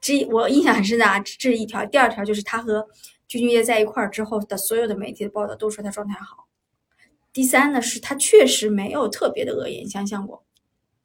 [0.00, 1.84] 这我印象很深的啊，这是一条。
[1.86, 2.86] 第二条就是他和
[3.26, 6.46] 鞠俊晔在一块儿之后的所有的媒体的报道都说他状态好。
[7.32, 10.44] 第三呢，是他确实没有特别的恶言相向过，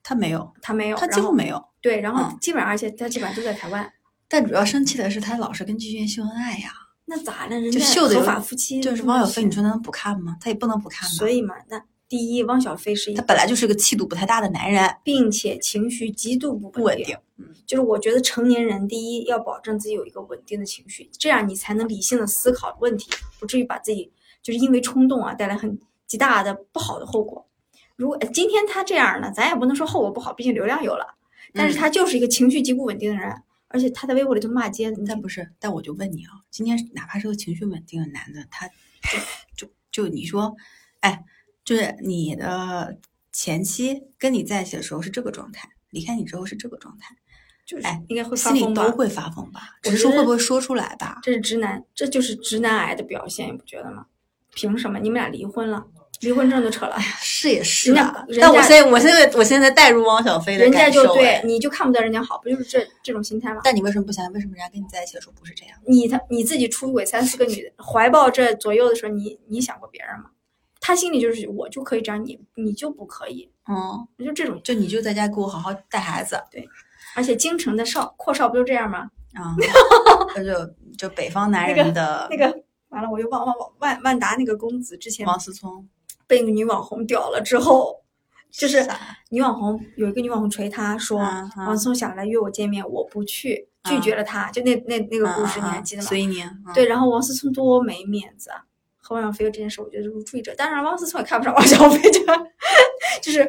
[0.04, 1.65] 他没有，他没有，他几乎没有。
[1.82, 3.92] 对，然后嗯基本上，而且他基本上都在台湾。
[4.28, 6.72] 但主要生气的是，他老是跟鞠俊晔秀恩爱呀。
[7.06, 7.60] 那咋了？
[7.60, 10.38] 人家秀的合法夫妻，就是汪小菲，你说他能不看吗？
[10.39, 11.15] 他也不能不看吧。
[11.15, 17.15] 所以嘛，那第一，汪小菲是一个他本来就是个气度不太大的男人，并且情绪极度不不稳定。
[17.38, 27.45] 嗯，就是我觉得成年人第一要保证自己有一个稳定的情绪，这样你才能理性的思考问题，不至于把自己就是因为冲动啊带来很极大的不好的后果。
[27.95, 31.06] 如果呃今天他这样呢，咱也不能说后果不好，毕竟流量有了，
[31.54, 33.32] 但是嗯他就是一个情绪极不稳定的人，
[33.67, 39.19] 而且他在微博里就骂街，你但不是，但我就问你啊，今天哪怕是个情绪稳定的男的，他就
[39.56, 40.56] 就就你说，
[41.02, 41.24] 哎，
[41.69, 42.97] 就是你的
[43.32, 47.15] 前妻跟你在一起的时候是这个状态，离开你之后是这个状态，
[47.63, 48.73] 就是哎应该会发心里疯？
[48.73, 49.77] 都会发疯吧？
[49.86, 51.19] 我只是说会不会说出来吧？
[51.21, 54.08] 这是直男，这就是直男癌的表现，你不觉得吗？
[54.55, 55.86] 凭什么你们俩离婚了，
[56.21, 63.62] 离婚证都扯了，是也 是人家啊，但我现在我现在我现在带入汪小菲的人家，就对哎你就看不得人家好，不就是这这种心态吗？
[63.63, 65.77] 但你为什么不想想，为什么人家跟你在一起的时候不是这样？
[65.86, 70.32] 你他你自己出轨三四个女的，怀抱这左右的时候，你你想过别人吗？
[70.89, 74.60] 他心里就是我就可以这样，你你就不可以，嗯，就这种。
[74.63, 76.36] 就你就在家给我好好带孩子。
[76.49, 76.67] 对。
[77.15, 79.12] 而且京城的少阔少不就这样吗？
[79.36, 79.56] 啊，
[80.36, 82.45] 那就就北方男人的那个
[82.89, 85.88] 完了，我又忘忘忘万万达那个公子之前王思聪，
[86.25, 88.02] 被那个女网红屌了之后，
[88.49, 88.84] 就是
[89.30, 96.08] 女网红有一个女网红锤他说啊啊王思聪想来约我见面，我不去，拒绝了他，就那那那个故事你还记得吗？
[96.08, 96.73] 所以你嗯。
[96.73, 98.65] 对，然后王思聪多没面子啊！
[99.10, 100.54] 和汪小菲这件事，我觉得就是注意者。
[100.54, 102.19] 当然，汪思聪也看不上汪小菲，就
[103.24, 103.43] 就是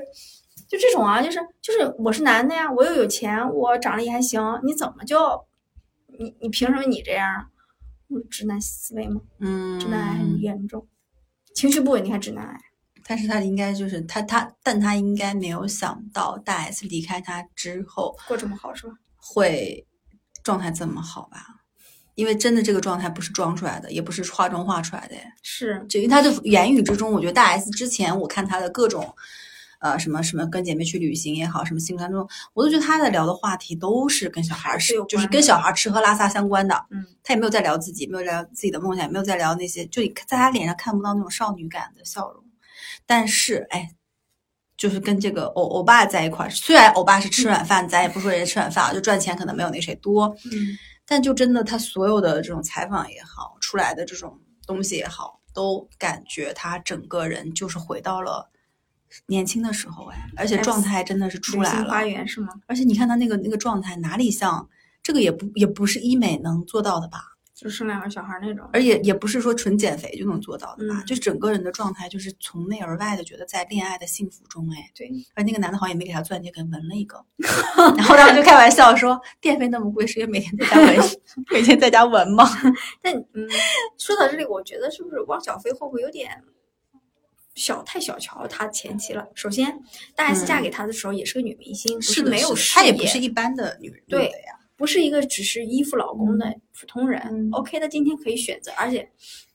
[0.67, 5.19] 就这种啊，就是就是我是男的呀，我又有钱，我长得也还行，你怎么就
[6.19, 7.47] 你你凭什么你这样啊？
[8.09, 9.21] 嗯直男思维吗？
[9.39, 10.89] 嗯，直男癌很严重，
[11.55, 12.59] 情绪不稳定还直男癌。
[13.07, 18.95] 但是他应该就是他他，但他应该没有想到大 S 离开他之后过这么好是吧？
[19.17, 19.87] 会
[20.43, 21.60] 状态这么好吧？
[22.21, 25.15] 因为真的这个状态不是装出来的，也不是化妆化出来的。
[25.43, 29.15] 是，就因为他的言语之中，我觉得大 S 之前我看他的各种，
[29.81, 36.75] 呃，什么什么跟姐妹去旅行也好，什么新闻当中，我都觉得他在聊的话题都是跟小孩儿是就是跟小孩儿吃喝拉撒相关的。
[36.91, 42.45] 嗯，他也没有在聊自己，没有聊自己的梦想，也没有在聊那些，就你在他脸上看不到那种少女感的笑容。
[43.07, 43.91] 但是，哎，
[44.77, 50.53] 就是跟这个欧欧巴在一块儿，虽然欧巴是吃软饭，咱也不说人家吃软饭啊，就赚钱可能没有那谁多，嗯，
[51.11, 58.49] 但就真的他所有的这种采访也好，出来的这种东西也好，都感觉他整个人就是回到了
[59.27, 62.05] 年轻的时候，哎，而且状态真的是出来流星花。
[62.05, 62.51] 园是吗？
[62.69, 64.69] 而且你看他那个那个状态，哪里像
[65.03, 67.37] 这个也不也不是医美能做到的吧？
[67.61, 68.67] 就生两个小孩那种。
[68.73, 71.03] 而且也不是说纯减肥就能做到的吧？
[71.03, 77.23] 嗯就整个人的状态就是从内而外的觉得在恋爱的幸福中，哎，对，而那个男的好像也没给他钻戒，给纹了一个，
[77.97, 81.11] 然后他们就开玩笑说电费那么贵，是因为每天在家纹，
[81.53, 82.49] 每天在家纹吗？
[83.03, 83.47] 但嗯，
[83.99, 86.43] 说到这里，我觉得是不是汪小菲会不会有点
[87.55, 89.27] 小太小瞧他前妻了？
[89.35, 89.79] 首先，
[90.15, 94.60] 大 S 嫁给他的时候也是个女明星，不是，是没有事她也不是一般的女人，对的呀。
[94.81, 97.21] 不是一个只是依附老公的普通人。
[97.31, 99.07] 嗯 OK，他今天可以选择，而且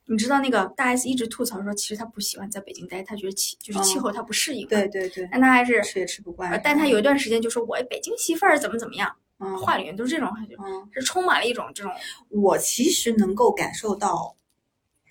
[0.05, 4.67] 你知道那个大 S 一直吐槽说，其实他不喜欢在北京待，他觉得气就是气嗯候他不适应。
[4.67, 11.91] 对，对对，但他还是，吃也吃不惯呃，但他有一段时间就说我北京媳妇儿怎么怎么样，嗯话里面都是这种，就嗯，是充满了一种这种
[12.29, 14.35] 我其实能够感受到。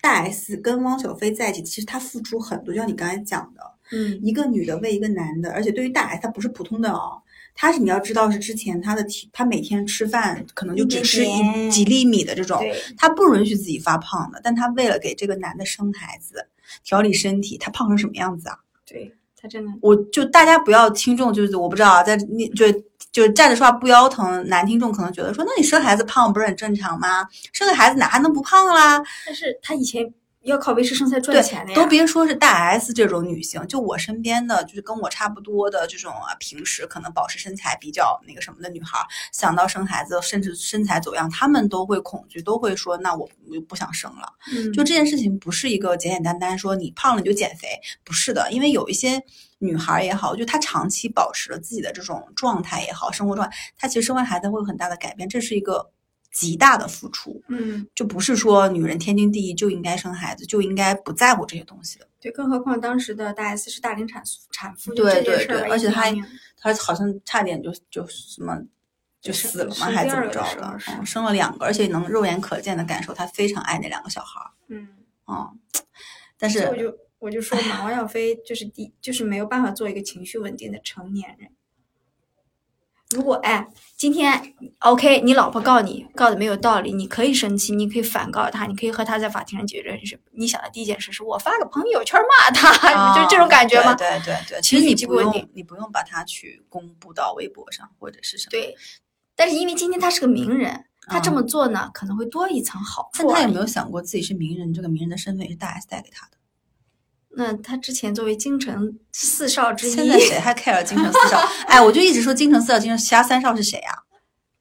[0.01, 7.19] 大 S 跟汪小菲在一起，其实她付出很多，就像你刚才讲的，嗯一个女的为一个男的，而且对于大 S，她不是普通的哦，
[7.55, 16.45] 她是你要知道是之前他的体，他每天吃饭可能就只吃一几粒米的这种，对她不允许自己发胖的，但他为了给这个男的生孩子，
[16.83, 18.57] 调理身体，他胖成什么样子啊？
[18.85, 22.65] 对，他真的我就大家不要听众就是我不知道啊，在你就
[23.11, 27.25] 就站着说话不腰疼，男听众可能觉得说，那你生孩子胖不是很正常吗？
[27.53, 29.01] 生个孩子哪还能不胖啦？
[29.25, 30.13] 但是他以前
[30.45, 31.75] 要靠维持身材赚钱的，呀。
[31.75, 44.33] 都别说是大 S 这种女性，就我身边的，就是跟我差不多的这种啊，平时可能保持身材比较那个什么的女孩儿，想到生孩子，甚至身材走样，她们都会恐惧，都会说，那我我不想生了。
[44.51, 47.67] 嗯就这件事情不是一个简简单单说你胖了你就减肥，
[48.03, 49.21] 不是的，因为有一些
[49.59, 55.91] 女孩儿也好，就她长期保持了自己的这种状态也好，生活状态，她其实生完孩子会有很大的改变，这是一个
[56.35, 62.05] 极大的付出，嗯，就不是说女人天经地义就应该生孩子，就应该不在乎这些东西的。
[62.19, 64.21] 对，更何况当时的大 S 是大龄产
[64.51, 66.03] 产妇，对对对而且她
[66.57, 68.61] 她好像差点就就什么
[69.21, 74.89] 就死了嘛，生第二个还怎么着的生了两个，而且能肉眼可见的感受她非常爱那两个小孩儿嗯，
[75.23, 75.49] 啊、
[76.37, 81.49] 但是我就我就说嘛，王小飞就是第就是没有办法做一个情绪稳定的成年人。
[83.11, 83.65] 如果哎，
[83.95, 90.19] 今天 OK，你老婆告你告的没有道理，你可以生气，你可以反告他，你可以和他在法庭上解决这件事。
[90.31, 92.71] 你想的第一件事是我发个朋友圈骂他，
[93.15, 93.91] 就是这种感觉吗？
[93.91, 98.75] 啊对对对对，其实你不用你不用把它去公布到微博上或者是什么。，对，
[99.35, 103.27] 但是因为今天他是个名人，他这啊么做呢，可能会多一层好处。
[103.27, 104.73] 但他有没有想过自己是名人？
[104.73, 106.37] 这个名人的身份也是大 S 带给他的。
[107.35, 111.37] 那他之前作为京城四少之一，现在谁还 care 京城四少？
[111.67, 113.93] 哎，我就一直说京城四少，京城其他三少是谁啊？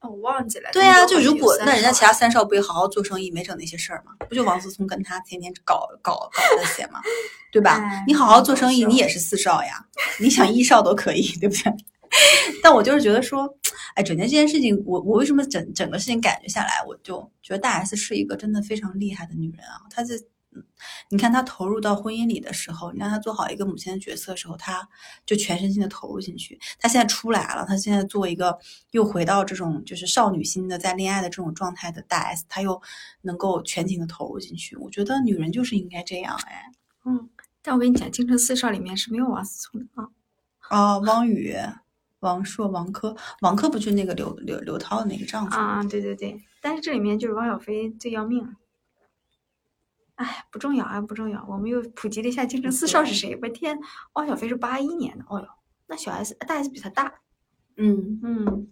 [0.01, 0.69] 哦我忘记了。
[0.73, 4.13] 对啊，就如果那人家其他三少不也好好做生意，没整那些事儿吗？
[4.29, 7.01] 不就王思聪跟他天天搞搞搞那些吗？
[7.51, 8.05] 对吧哎？
[8.07, 9.87] 你好好做生意，你也是四少呀，
[10.21, 11.73] 你想一少都可以，对不对？
[12.63, 13.49] 但我就是觉得说，
[13.95, 19.81] 哎，整件这件事情，我我为什么整整个事情感觉下来，我就觉得大 S 是一个真的非常厉害的女人啊。
[19.91, 20.15] 她这，
[20.55, 20.65] 嗯
[21.11, 24.89] 你看她投入到婚姻里的时候，你让她做好一个母亲的角色的时候，她
[25.27, 26.59] 就全身心的投入进去。
[26.79, 28.59] 她现在出来了，她现在做一个
[28.93, 32.81] 又回到这种就是少女心的在恋爱的这种状态的大 S，她又
[33.23, 34.77] 能够全情的投入进去。
[34.77, 36.65] 我觉得女人就是应该这样，哎。
[37.05, 37.29] 嗯，
[37.63, 40.09] 但我跟你讲，京城四少里面是没有王思聪的啊。
[40.69, 41.55] 啊，汪宇、
[42.21, 45.55] 王朔、王珂，王珂不就那个刘刘刘涛的那个丈夫？
[45.55, 48.57] 啊，对对对，但是这里面就是汪小菲最要命。
[50.17, 51.45] 哎，不重要啊，不重要。
[51.49, 53.39] 我们又普及了一下京城四少是谁。
[53.43, 53.79] 我天，
[54.15, 55.49] 汪小菲是八一年的，哦哟，
[55.87, 57.15] 那小 S 大 S 比他大。
[57.77, 58.69] 嗯，嗯，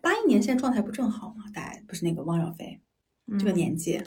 [0.00, 1.44] 八一年现在状态不正好吗？
[1.54, 2.80] 大 S 不是那个汪小菲
[3.38, 4.02] 这个嗯年纪，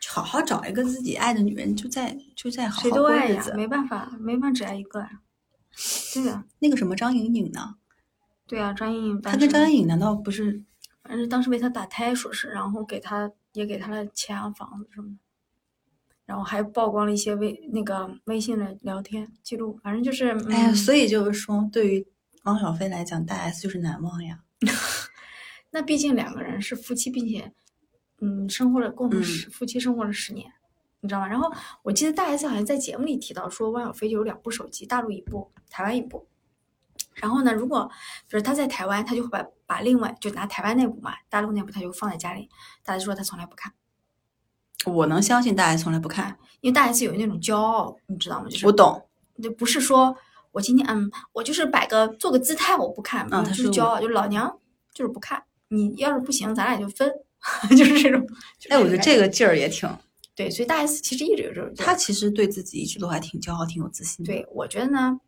[0.00, 3.54] 就好好找一个自己爱的女人，就在就在好好谁都爱呀，过日子。
[3.54, 5.20] 没办法，没办法只爱一个呀。
[6.12, 7.76] 真的，那个什么张颖颖呢？
[8.46, 10.62] 对啊，张颖颖她跟张颖颖难道不是？
[11.02, 15.16] 反正当时为他打胎，说是，然后给他也给他了钱啊、房子什么的，
[16.26, 22.06] 然后还曝光了一些微那个微信的聊天记录，反正就是，哎呀，嗯所以就是说，对于
[22.44, 24.42] 汪小菲来讲，大 S 就是难忘呀。
[25.70, 27.52] 那毕竟两个人是夫妻，并且，
[28.20, 30.50] 嗯，生活了共同嗯十、夫妻生活了十年，
[31.00, 31.26] 你知道吗？
[31.26, 31.50] 然后
[31.82, 36.26] 我记得大 S 好像在节目里提到说，汪小菲有两部手机，大陆一部，台湾一部。
[37.14, 37.90] 然后呢，如果
[38.28, 42.48] 就是他在台湾，他就会把把另外就拿台湾那部嘛，大陆那部他就放在家里。
[42.84, 43.72] 大 S 说他从来不看，
[44.86, 48.48] 我能相信大 S 从来不看，因为大 S 有那种骄傲，你知道吗？
[48.48, 49.02] 就是我懂。
[49.42, 50.16] 就不是说
[50.52, 54.58] 我今天嗯，我就是摆个做个姿态，我不看，啊嗯就是骄傲，就是老娘
[54.92, 55.42] 就是不看。
[55.68, 57.10] 你要是不行，咱俩就分，
[57.76, 58.24] 就是这种。
[58.58, 59.88] 就是哎，我觉得这个劲儿也挺，
[60.36, 61.86] 对，所以大 S 其实一直有这种劲儿。
[61.86, 64.32] 她其实对自己一直都还挺骄傲、挺有自信的。
[64.32, 65.18] 对我觉得呢，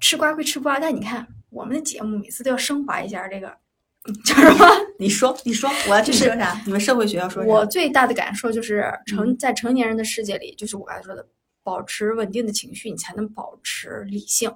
[0.00, 3.56] 吃瓜归吃瓜，但你看我们的节目每次都要升华一下这个，
[4.24, 4.66] 叫什么？
[4.98, 6.60] 你说，你说，我要去说啥？
[6.64, 7.48] 你们社会学要说啥？
[7.48, 11.26] 我最大的感受就是成嗯在成年人的世界里，就是我刚才说的，
[11.62, 14.52] 保持稳定的情绪，你才能保持理性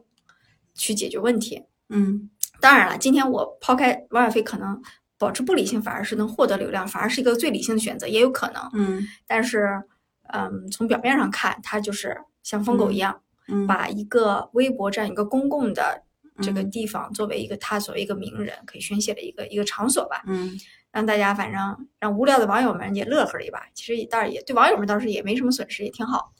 [0.74, 1.64] 去解决问题。
[1.88, 4.81] 嗯当然了，今天我抛开王小飞，可能
[5.18, 8.62] 保持不理性反而是能获得流量，反而是一个最理性的选择，也有可能。
[8.74, 9.83] 嗯但是，
[10.33, 13.22] 嗯，从表面上看，他就是像疯狗一样，嗯，
[13.67, 16.03] 把一个微博这样一个公共的
[16.43, 20.59] 这个嗯地方作为一个他作为一个名人可以宣泄的一个一个场所吧，嗯
[20.91, 23.63] 让大家反正让无聊的网友们也乐呵了一把。
[23.75, 26.33] 其实也倒是也对网友们倒是也没什么损失，也挺好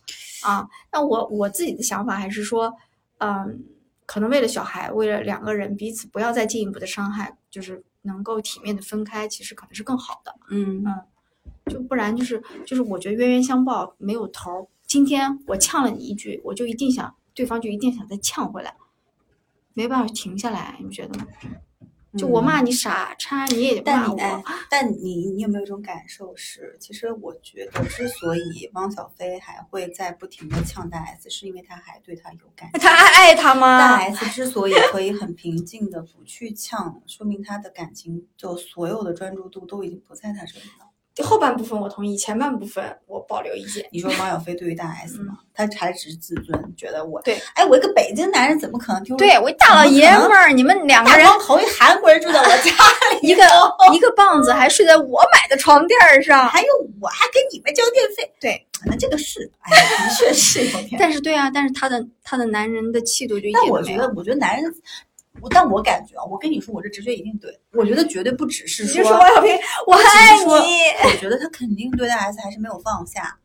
[0.42, 0.68] 啊。
[0.90, 2.75] 那我我自己的想法还是说，
[3.18, 3.62] 嗯，
[4.07, 10.35] 可能为了小孩，为了两个人彼此不要再进一步的伤害，就是能够体面的分开，其实可能是更好的。
[10.51, 10.85] 嗯
[11.66, 14.66] 就不然就是就是我觉得冤冤相报没有头儿。
[14.90, 18.74] 今天我呛了你一句，我就一定想对方就一定想再呛回来，
[19.72, 21.29] 没办法停下来，你不觉得吗？
[22.19, 24.17] 就我骂你傻叉，你也得骂我。
[24.19, 32.81] 但你哎，但你你有没有一种感受是，其实我觉得之所以汪小菲还会在不停的呛大 S，是因为他还对他有感情。
[32.81, 40.89] 他还爱他吗大？S 之所以可以很平静的不去呛，说明他的感情就所有的专注度都已经不在他这里了。
[41.21, 43.87] 后半部分我同意，前半部分我保留意见。
[43.92, 45.38] 你说汪小菲对于大 S 吗？
[45.54, 49.16] 他还只是自尊，觉得我对，哎，我一个北京男人怎么可能丢？
[49.16, 52.73] 对我一大老爷们儿，你们两个人 头一韩国人住在我家
[53.21, 53.42] 里，一个
[53.92, 56.48] 一个棒子还睡在我买的床垫儿上。
[56.48, 56.68] 还有
[57.00, 58.33] 我还给你们交电费。
[58.40, 59.77] 对，那这个是，哎，
[60.08, 60.96] 的确是有点。
[60.98, 63.75] 但是对啊，但是他的他的男人的气度就一点都没有。
[63.75, 64.73] 我觉得，我觉得男人，
[65.40, 67.58] 我但我感觉啊，我跟你说，我这直觉一定对。
[67.72, 71.08] 我觉得绝对不只是说，王小飞，我爱你。
[71.08, 73.38] 我觉得他肯定对大 S 还是没有放下，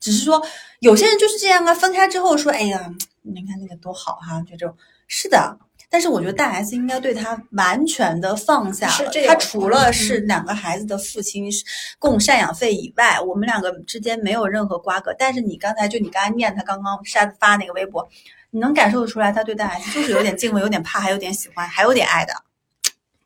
[0.00, 0.44] 只是说
[0.80, 4.76] 有些人就是这样啊，分开之后说，哎呀，你看那个多好哈、就这种。
[5.14, 5.58] 是的，
[5.90, 8.92] 但是我觉得大 S 应该对他完全的放下了。
[8.92, 11.62] 是这他除了嗯是两个孩子的父亲是
[11.98, 15.14] 供赡养费以外，我们两个之间没有任何瓜葛。
[15.18, 18.08] 但是你刚才就你刚才念他刚刚删发那个微博，
[18.52, 22.32] 你能感受得出来，他对大 S 就是有点敬畏，有点怕，还有点喜欢，还有点爱的。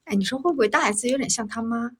[0.05, 1.91] 哎，你说会不会大 S 有点像他妈？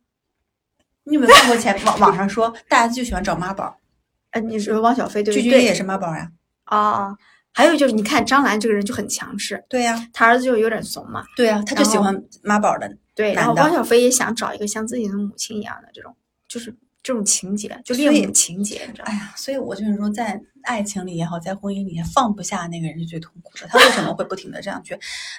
[1.05, 3.79] 你有没有看过前网网上说大 S 就喜欢找妈宝，
[4.31, 5.62] 呃，你说汪小菲对不对？
[5.62, 6.31] 也是妈宝呀？
[6.64, 7.16] 啊。
[7.53, 11.24] 还有就是，你看张兰这个人就很强势，对呀、他儿子就有点怂嘛。
[11.35, 12.99] 对呀、他就喜欢妈宝的。
[13.14, 16.14] 对，然后汪小菲也想找一个像自己的母亲一样的这种，
[16.47, 19.12] 就是这种情节，就恋所以母情节，你知道吗？
[19.12, 23.68] 哎呀，所以我就是说，在爱情里也好，在婚姻里也放不下那个人是最痛苦的。
[23.68, 24.92] 他为什么会不停的这样去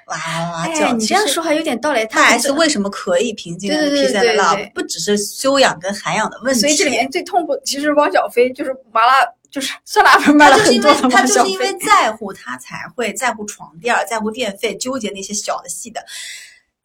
[0.05, 0.86] 哇哇哇叫？
[0.86, 1.99] 哎，你这样说还有点道理。
[2.05, 9.13] 他大很 S 为什么可以平静的对对对 peace and love，不只是修养跟涵养的问题，所以这里面最痛苦，其实汪小菲就是麻辣，
[9.51, 11.34] 就是酸辣粉卖了很多他就。
[11.43, 15.99] 是因为在乎，他才会在乎床垫，在乎电费，纠结那些小的细的。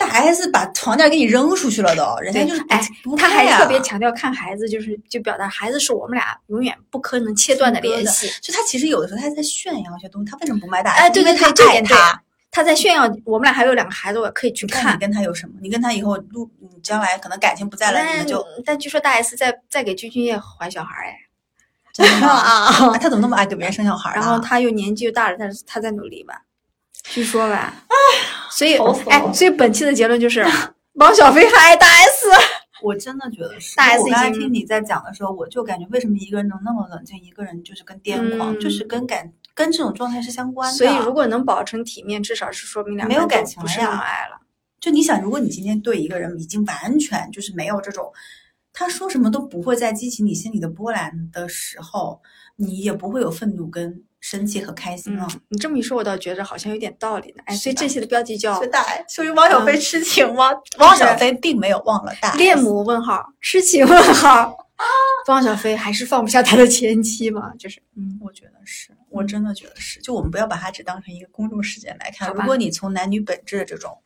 [0.08, 8.28] 大 S 把床垫给你扔出去了都，人家就是不哎不，他还特别强调看孩子，就是就表达孩子是我们俩永远不可能切断的联系。
[8.40, 11.00] 就他其实有的时候他在炫耀一些东西，他为什么不买大 S？
[11.02, 12.22] 哎，对对对，这点对爱他。
[12.54, 14.98] 他在炫耀我们俩还有两个孩子，我可以去看看你。
[15.00, 15.54] 跟他有什么？
[15.62, 21.16] 你跟他以后路，你将来可能感情不在了，你就但据说大 S 在在给具俊晔怀小孩哎，
[21.94, 22.28] 真的吗？
[22.28, 24.12] 啊 啊他怎么那么爱给别人生小孩？
[24.14, 26.42] 然后他又年纪又大了，但是他在努力吧，
[27.04, 27.72] 据说吧。
[28.52, 28.76] 所以
[29.08, 30.44] 哎，所以本期的结论就是，
[30.94, 32.28] 汪小菲还爱大 S。
[32.82, 33.76] 我真的觉得是。
[33.76, 40.76] 大 S 我刚才听你在讲的时候，我就感觉为什么一个人能那么冷静，一个人就是跟癫狂，嗯就是跟感跟这种状态是相关的。
[40.76, 44.40] 所以如果能保持体面，至少是说明两个没有人都不是感情了呀那么爱了。
[44.80, 48.12] 就你想，如果你今天对一个人已经完全就是没有这种，
[48.72, 52.20] 他说什么都不会再激起你心里的波澜的时候，
[52.56, 55.26] 你也不会有愤怒跟生气和开心了。
[55.30, 57.42] 嗯，你这么一说，我倒觉得好像有点道理呢。
[57.44, 60.50] 哎，所以这期的标题叫所以大 S，所以汪小菲嗯痴情吗？
[60.78, 64.56] 汪小菲并没有忘了大 S 恋母问号，痴情问号。
[65.26, 67.52] 汪小菲还是放不下他的前妻嘛？
[67.58, 70.00] 就是，嗯，我觉得是，我真的觉得是。
[70.00, 72.32] 就我们不要把它只当成一个公众事件来看。
[72.32, 73.98] 如果你从男女本质的这种，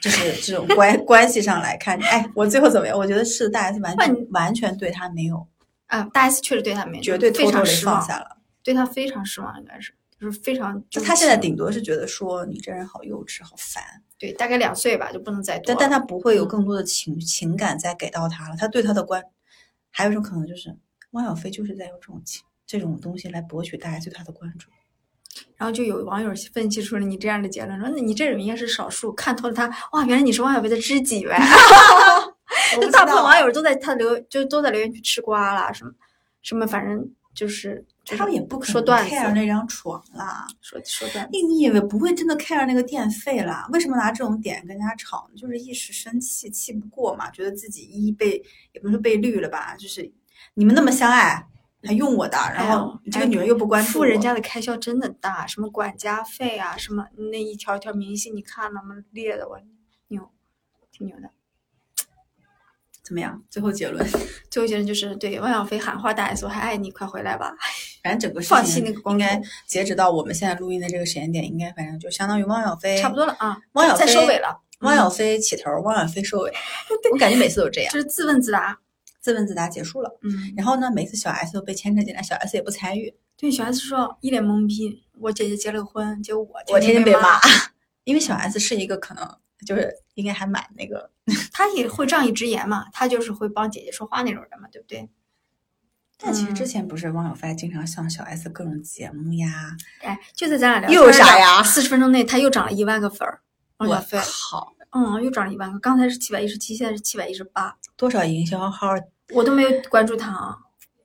[0.00, 2.96] 就是这种关 关系上来看，哎，我最后怎么样？
[2.96, 5.44] 我觉得是大 S 完那全完全对他没有，
[5.86, 8.36] 啊，大 S 确实对他没绝对非偷偷的常失望，放下了。
[8.62, 10.82] 对他非常失望，应该是，就是非常。
[10.90, 13.82] 就他现在顶多是觉得说你这人好幼稚，好烦，
[14.18, 15.64] 对大概两岁吧，就不能再多。
[15.66, 18.56] 但但他不会有更多的情情感再给到他了。
[18.56, 19.22] 他对他的关，
[19.90, 20.76] 还有一种可能就是
[21.12, 24.68] 汪小菲就是在用这种情这种东西来博取大家对他的关注。
[25.56, 31.38] 然后就有网友分析出了你这样的结论，说那你这种应该是少数，看透了他，哇，原来你是汪小菲的知己呗。
[32.76, 35.92] 我不知大部分网友都在他留，就都在留言区吃瓜啦，什么
[36.42, 40.46] 什么，反正就是他们也不可能，care 那张床啦。
[40.60, 41.30] 说说段子。
[41.32, 43.68] 你你以为不会真的 care 那个电费啦？
[43.72, 45.36] 为什么拿这种点跟人家吵呢？
[45.36, 50.12] 就是一时生气，气不过嘛，觉得自己一被也不是被绿了吧，就是
[50.54, 51.46] 你们那么相爱，
[51.84, 58.96] 还用我的，然后这个女人又不关注人家的开销真的大，什么管家费啊，什么那一条一条明细，你看了吗？
[59.12, 59.60] 列的我
[60.08, 60.30] 牛，
[60.90, 61.30] 挺牛的。
[63.10, 63.42] 怎么样？
[63.50, 64.08] 最后结论，
[64.48, 67.52] 最后结论就是对汪小菲喊话大 S，我还爱你，快回来吧。
[68.04, 76.52] 反正整个事放弃情那个光头应该截止到我们现在录音的这个时间点，应该反正就相当于汪小菲差不多了啊，汪小菲收尾了，汪小菲起头，汪小菲收尾。
[77.12, 78.78] 我感觉每次都这样就，是自问自答。
[79.20, 80.18] 自问自答结束了。
[80.22, 87.40] 嗯，然后呢，每次小 S 都被牵扯进来，小 S 也不参与，对，小 S 说一脸懵逼，我姐姐结了个婚，结果我我天天被骂骂，，
[88.04, 89.36] 因为小 S 是一个可能
[89.66, 91.10] 就是应该还蛮那个，
[91.52, 95.08] 他也会仗义直言嘛，他就是会帮姐姐说话那种人嘛，对不对？
[96.22, 103.40] 但其实之嗯前不是汪小菲还经常上小 S 各种节目呀，哎，就在咱俩聊又有啥呀四十分钟内，他又涨了一万个粉儿，
[103.78, 104.04] 汪我，
[104.50, 108.88] 靠，嗯，又涨了一万个，刚才是七百一十七，现在是七百一十八，多少营销号？
[109.32, 110.58] 我都没有关注他啊。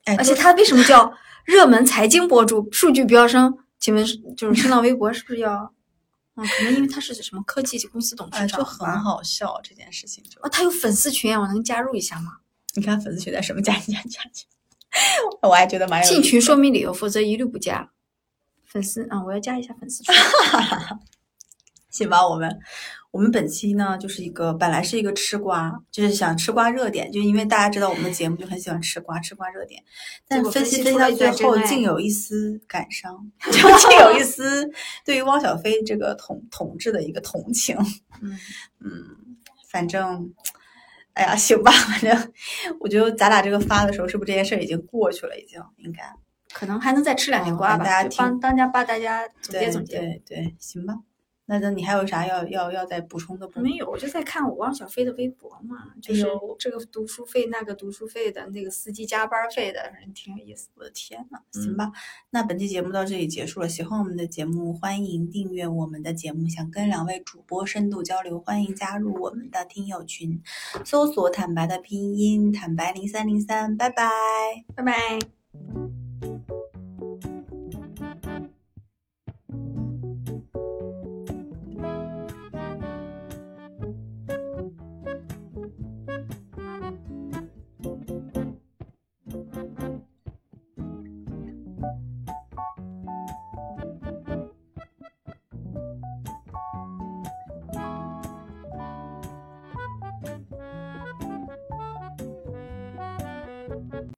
[0.04, 1.10] 哎，而且他为什么叫
[1.46, 3.56] 热门财经博主，数据飙升？
[3.78, 5.72] 请问是就是新浪微博是不是要？
[6.36, 8.86] 嗯，可能因为他是什么科技公司董哎事长就很。
[9.00, 12.38] 好笑这件事情就哦，他有粉丝群，我能加入一下吗？
[12.74, 14.44] 你看粉丝群在什么加加加加，
[15.42, 17.90] 我还觉得蛮有进群说明理由，否则一律不加。
[18.64, 20.14] 粉丝啊、我要加一下粉丝群。
[21.88, 22.60] 行吧，我们
[23.16, 29.82] 我们本期呢就是一个本来是一个吃瓜，就是想吃瓜热点，就因为大家知道我们的节目就很喜欢吃瓜，吃瓜热点，
[30.28, 34.70] 但分析分析到最后竟有一丝感伤， 就竟有一丝
[35.02, 37.74] 对于汪小菲这个统统治的一个同情。
[38.20, 38.38] 嗯，
[38.80, 38.92] 嗯，
[39.70, 40.30] 反正，
[41.14, 42.32] 哎呀，行吧，反正
[42.80, 45.38] 我觉得咱俩这个发的时候，是不是这件事儿已经过去了？
[45.38, 46.02] 已经应该。
[46.52, 49.98] 可能还能再吃两年瓜吧，大家听帮当家帮大家总结对总结。
[49.98, 50.98] 对对，行吧。
[51.46, 53.60] 那那你还有啥要要要再补充的不？
[53.60, 56.26] 没有，我就在看我汪小菲的微博嘛，就是
[56.58, 60.68] 这个读书费、那个读书费的，那个司机加班费的，反正挺有意思。
[60.74, 61.92] 我的天呐，行吧，
[62.30, 63.68] 那本期节目到这里结束了。
[63.68, 66.48] 喜欢我们的节目，欢迎订阅我们的节目。
[66.48, 70.42] 想跟两位主播深度交流，欢迎加入我们的听友群，
[70.84, 73.76] 搜索“坦白”的拼音“坦白零三零三”。
[73.78, 74.10] 拜拜。
[74.74, 75.18] 拜拜。